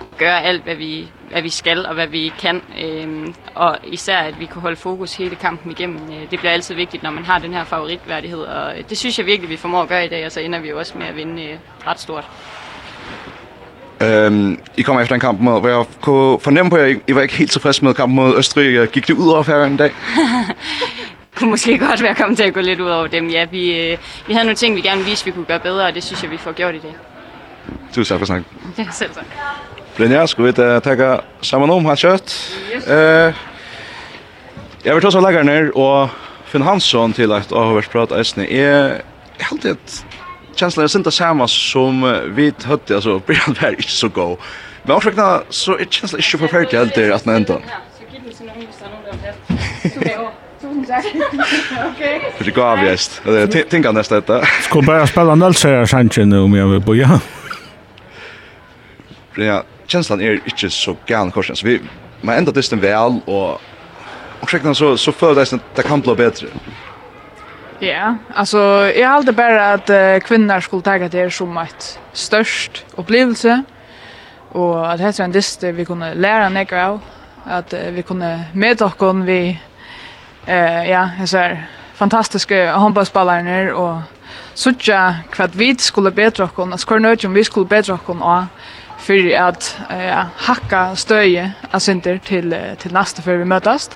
og 0.00 0.18
gøre 0.18 0.44
alt, 0.44 0.62
hvad 0.62 0.74
vi, 0.74 1.08
hvad 1.30 1.42
vi 1.42 1.48
skal 1.48 1.86
og 1.86 1.94
hvad 1.94 2.06
vi 2.06 2.32
kan. 2.38 2.62
Ehm 2.78 3.34
og 3.54 3.78
især, 3.84 4.18
at 4.18 4.40
vi 4.40 4.46
kunne 4.46 4.62
holde 4.62 4.76
fokus 4.76 5.14
hele 5.14 5.36
kampen 5.36 5.70
igennem. 5.70 5.98
det 6.30 6.38
bliver 6.38 6.52
altid 6.52 6.74
vigtigt, 6.74 7.02
når 7.02 7.10
man 7.10 7.24
har 7.24 7.38
den 7.38 7.52
her 7.52 7.64
favoritværdighed, 7.64 8.40
og 8.40 8.74
det 8.90 8.98
synes 8.98 9.18
jeg 9.18 9.26
virkelig, 9.26 9.50
vi 9.50 9.56
formår 9.56 9.82
at 9.82 9.88
gøre 9.88 10.04
i 10.04 10.08
dag, 10.08 10.26
og 10.26 10.32
så 10.32 10.40
ender 10.40 10.58
vi 10.60 10.68
jo 10.68 10.78
også 10.78 10.98
med 10.98 11.06
at 11.06 11.16
vinde 11.16 11.58
ret 11.86 12.00
stort. 12.00 12.28
Øhm, 14.02 14.58
I 14.76 14.82
kom 14.82 15.00
efter 15.00 15.14
en 15.14 15.20
kamp 15.20 15.40
mod, 15.40 15.60
hvor 15.60 15.68
jeg 15.68 15.84
kunne 16.00 16.40
fornemme 16.40 16.70
på, 16.70 16.76
at 16.76 16.88
jeg, 16.88 17.00
jeg 17.08 17.16
var 17.16 17.22
ikke 17.22 17.34
helt 17.34 17.50
tilfreds 17.50 17.82
med 17.82 17.94
kampen 17.94 18.16
mod 18.16 18.38
Østrig. 18.38 18.74
Jeg 18.74 18.88
gik 18.88 19.08
det 19.08 19.14
ud 19.14 19.28
over 19.28 19.42
hver 19.42 19.64
en 19.64 19.76
dag. 19.76 19.90
kunne 21.36 21.50
måske 21.50 21.78
godt 21.78 22.02
være 22.02 22.14
kommet 22.14 22.36
til 22.36 22.44
at 22.44 22.54
gå 22.54 22.60
lidt 22.60 22.80
ud 22.80 22.88
over 22.88 23.06
dem. 23.06 23.28
Ja, 23.28 23.44
vi, 23.44 23.80
øh, 23.80 23.98
vi 24.26 24.32
havde 24.32 24.44
nogle 24.44 24.56
ting, 24.56 24.76
vi 24.76 24.80
gerne 24.80 24.96
ville 24.96 25.10
vise, 25.10 25.24
vi 25.24 25.30
kunne 25.30 25.44
gøre 25.44 25.60
bedre, 25.60 25.86
og 25.86 25.94
det 25.94 26.02
synes 26.02 26.22
jeg, 26.22 26.30
vi 26.30 26.36
får 26.36 26.52
gjort 26.52 26.74
i 26.74 26.78
dag. 26.78 26.96
Tusind 27.92 28.04
tak 28.04 28.18
for 28.18 28.26
snakken. 28.26 28.46
Ja, 28.78 28.84
selv 28.92 29.10
tak. 29.14 29.24
Brynja, 29.96 30.26
skal 30.26 30.44
vi 30.44 30.48
uh, 30.48 30.82
takke 30.82 31.16
sammen 31.42 31.70
om 31.70 31.84
hans 31.84 32.00
kjøtt. 32.00 32.56
Yes. 32.76 32.86
Jeg 34.84 34.94
vil 34.94 35.02
ta 35.02 35.06
oss 35.06 35.16
av 35.16 35.22
lagerne 35.22 35.70
og 35.78 36.10
Finn 36.50 36.64
Hansson 36.66 37.12
til 37.14 37.32
at 37.32 37.52
Ahoversprat 37.52 38.10
Eisne. 38.16 38.46
Jeg, 38.50 39.02
jeg, 39.38 39.58
jeg, 39.64 39.76
jeg, 39.76 40.21
känslan 40.54 40.84
är 40.84 40.96
inte 40.96 41.10
samma 41.10 41.48
som 41.48 42.20
vi 42.34 42.52
hade 42.64 42.94
alltså 42.94 43.18
Brian 43.26 43.56
var 43.62 43.70
inte 43.70 43.82
så 43.82 44.08
god. 44.08 44.38
Men 44.82 44.96
också 44.96 45.10
när 45.10 45.40
så 45.48 45.78
är 45.78 45.84
känslan 45.90 46.22
inte 46.22 46.38
förfärligt 46.38 46.72
helt 46.72 46.94
där 46.94 47.10
att 47.10 47.24
nämnda. 47.24 47.54
Så 47.54 48.14
gick 48.14 48.22
det 48.28 48.36
såna 48.36 48.52
ungdomar 48.52 49.02
någon 50.62 50.84
där. 50.86 51.02
Okej. 51.94 52.32
Det 52.38 52.50
går 52.50 52.62
avgäst. 52.62 53.22
Jag 53.24 53.70
tänker 53.70 53.92
nästa 53.92 54.14
detta. 54.14 54.44
Ska 54.44 54.82
bara 54.82 55.06
spela 55.06 55.34
nollsäger 55.34 55.86
Sanchez 55.86 56.18
om 56.18 56.54
jag 56.54 56.66
vill 56.66 56.80
boja. 56.80 57.20
Ja, 59.36 59.64
känslan 59.86 60.20
är 60.20 60.40
inte 60.44 60.70
så 60.70 60.96
gärna 61.06 61.30
korsen. 61.30 61.56
Så 61.56 61.66
vi, 61.66 61.80
man 62.20 62.36
ända 62.36 62.52
dysten 62.52 62.80
väl 62.80 63.20
och 63.24 63.60
Och 64.40 64.50
så 64.50 64.96
så 64.96 65.12
för 65.12 65.34
följdes 65.34 65.54
det 65.74 65.82
kan 65.82 66.00
bli 66.00 66.14
bättre. 66.14 66.46
Ja, 67.82 68.16
alltså 68.34 68.58
jag 68.96 69.08
har 69.08 69.16
alltid 69.16 69.34
bara 69.34 69.72
att 69.72 69.90
uh, 69.90 70.18
kvinnor 70.18 70.60
skulle 70.60 70.82
ta 70.82 70.98
det 70.98 71.30
som 71.30 71.58
ett 71.58 71.98
störst 72.12 72.84
upplevelse 72.96 73.62
och 74.48 74.92
att 74.92 74.98
det 74.98 75.04
är 75.04 75.20
en 75.20 75.32
dist 75.32 75.62
vi 75.62 75.84
kunde 75.84 76.14
lära 76.14 76.48
några 76.48 76.88
av 76.88 77.00
att 77.44 77.74
uh, 77.74 77.80
vi 77.90 78.02
kunde 78.02 78.40
med 78.52 78.82
och 78.82 79.28
vi 79.28 79.60
eh 80.46 80.90
ja, 80.90 81.10
så 81.26 81.38
här 81.38 81.66
fantastiska 81.94 82.72
handbollsspelare 82.72 83.72
och 83.72 83.98
sucha 84.54 85.14
kvad 85.30 85.50
vi 85.54 85.76
skulle 85.76 86.10
bättre 86.10 86.44
och 86.44 86.54
kunna 86.54 86.78
skor 86.78 87.06
ut 87.06 87.24
om 87.24 87.34
vi 87.34 87.44
skulle 87.44 87.66
bättre 87.66 87.92
och 87.92 88.10
och 88.10 88.44
för 88.98 89.36
att 89.36 89.76
ja, 89.90 90.26
hacka 90.36 90.96
stöje 90.96 91.52
asenter 91.70 92.18
till 92.18 92.56
till 92.78 92.92
nästa 92.92 93.22
för 93.22 93.36
vi 93.36 93.44
mötas. 93.44 93.90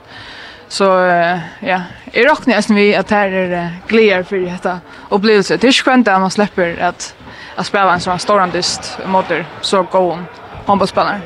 Så 0.68 1.06
uh, 1.06 1.38
ja, 1.60 1.82
jag 2.12 2.30
rocknar 2.30 2.56
nästan 2.56 2.76
vi 2.76 2.96
att 2.96 3.10
här 3.10 3.32
är 3.32 3.70
glädje 3.88 4.24
för 4.24 4.36
detta 4.36 4.80
upplevelse. 5.08 5.56
Det 5.56 5.68
är 5.68 5.72
skönt 5.72 6.08
att 6.08 6.20
man 6.20 6.30
släpper 6.30 6.82
att 6.82 7.14
att 7.56 7.66
spela 7.66 7.92
en 7.92 8.00
sån 8.00 8.18
stor 8.18 8.40
andist 8.40 8.98
mot 9.06 9.24
så 9.60 9.82
går 9.82 10.00
hon 10.00 10.26
handbollsspelare. 10.66 11.20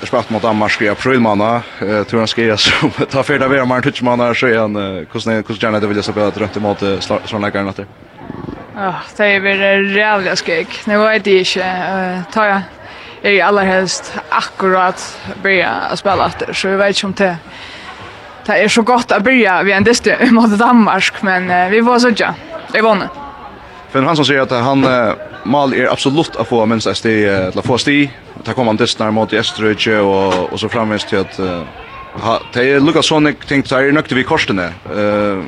Jag 0.00 0.08
spelat 0.08 0.30
mot 0.30 0.42
Danmark 0.42 0.82
i 0.82 0.88
april 0.88 1.20
månad. 1.20 1.62
Jag 1.80 2.08
tror 2.08 2.20
han 2.20 2.28
ska 2.28 2.42
göra 2.42 2.56
som 2.56 2.90
ta 2.90 3.22
för 3.22 3.38
det 3.38 3.48
vara 3.48 3.64
man 3.64 3.82
touch 3.82 4.02
månader 4.02 4.34
så 4.34 4.48
igen 4.48 4.76
hur 4.76 5.42
hur 5.42 5.62
gärna 5.62 5.80
det 5.80 5.86
vill 5.86 5.96
jag 5.96 6.04
spela 6.04 6.30
runt 6.30 6.56
emot 6.56 6.82
såna 7.24 7.50
grejer 7.50 7.64
natter. 7.66 7.86
Ja, 8.74 8.94
det 9.16 9.24
är 9.24 9.40
väl 9.40 9.84
rävliga 9.88 10.36
skräck. 10.36 10.68
Nu 10.86 10.98
vet 10.98 11.26
jag 11.26 11.36
inte. 11.36 12.22
Ta 12.32 12.46
jag 12.46 12.60
är 13.28 13.32
jag 13.32 13.48
allra 13.48 13.62
helst 13.62 14.14
akkurat 14.28 15.18
börja 15.42 15.96
spela 15.96 16.26
efter. 16.26 16.52
Så 16.52 16.68
jag 16.68 16.78
vet 16.78 16.88
inte 16.88 17.06
om 17.06 17.12
det, 17.12 17.36
det 18.46 18.52
är 18.52 18.68
så 18.68 18.82
gott 18.82 19.12
att 19.12 19.22
börja 19.22 19.62
vid 19.62 19.74
en 19.74 19.84
distre 19.84 20.30
mot 20.30 20.58
Danmark. 20.58 21.22
Men 21.22 21.50
uh, 21.50 21.70
vi 21.70 21.82
får 21.82 21.98
sådär. 21.98 22.32
Det 22.72 22.78
är 22.78 22.82
vanligt. 22.82 23.10
För 23.90 24.02
han 24.02 24.16
som 24.16 24.24
säger 24.24 24.40
att 24.40 24.50
han 24.50 24.84
uh, 24.84 25.12
mal 25.44 25.74
är 25.74 25.92
absolut 25.92 26.36
att 26.36 26.48
få 26.48 26.66
minst 26.66 26.86
ett 26.86 26.96
steg, 26.96 27.28
att 27.28 27.66
få 27.66 27.78
steg. 27.78 28.18
ta 28.44 28.52
kommer 28.52 28.66
han 28.66 28.76
distre 28.76 29.10
mot 29.10 29.32
Eströjtje 29.32 29.98
och, 29.98 30.52
och 30.52 30.60
så 30.60 30.68
framvis 30.68 31.04
till 31.04 31.18
att 31.18 31.40
uh, 31.40 31.62
ha, 32.20 32.40
det 32.52 32.70
är 32.72 32.80
Lukas 32.80 33.06
Sonic 33.06 33.36
tänkt 33.48 33.68
så 33.68 33.76
är 33.76 33.92
nökte 33.92 34.14
vi 34.14 34.24
korsene. 34.24 34.64
Eh, 34.64 35.44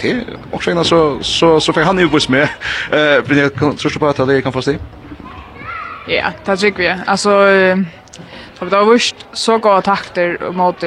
det 0.00 0.24
också 0.50 0.70
innan 0.70 0.84
så 0.84 1.18
så 1.22 1.60
så 1.60 1.72
fick 1.72 1.84
han 1.84 1.98
ju 1.98 2.08
buss 2.08 2.28
med. 2.28 2.48
Eh, 2.92 3.38
jag 3.38 3.54
tror 3.54 3.98
på 3.98 4.06
att 4.06 4.28
det 4.28 4.42
kan 4.42 4.52
få 4.52 4.62
steg. 4.62 4.78
Ja, 6.10 6.32
det 6.44 6.56
tycker 6.56 6.78
vi. 6.78 7.02
Alltså 7.06 7.30
så 8.58 8.64
det 8.64 8.76
har 8.76 8.84
varit 8.84 9.26
så 9.32 9.58
goda 9.58 9.82
takter 9.82 10.52
mot 10.52 10.82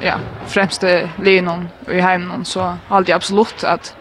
ja, 0.00 0.14
främste 0.46 1.10
linon 1.22 1.68
i 1.88 2.00
hemmen 2.00 2.44
så 2.44 2.76
alltid 2.88 3.14
absolut 3.14 3.64
att 3.64 3.96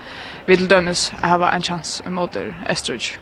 vi 0.46 0.58
till 0.58 0.68
dömes 0.68 1.14
har 1.22 1.48
en 1.48 1.62
chans 1.62 2.04
mot 2.06 2.38
Estridge. 2.68 3.18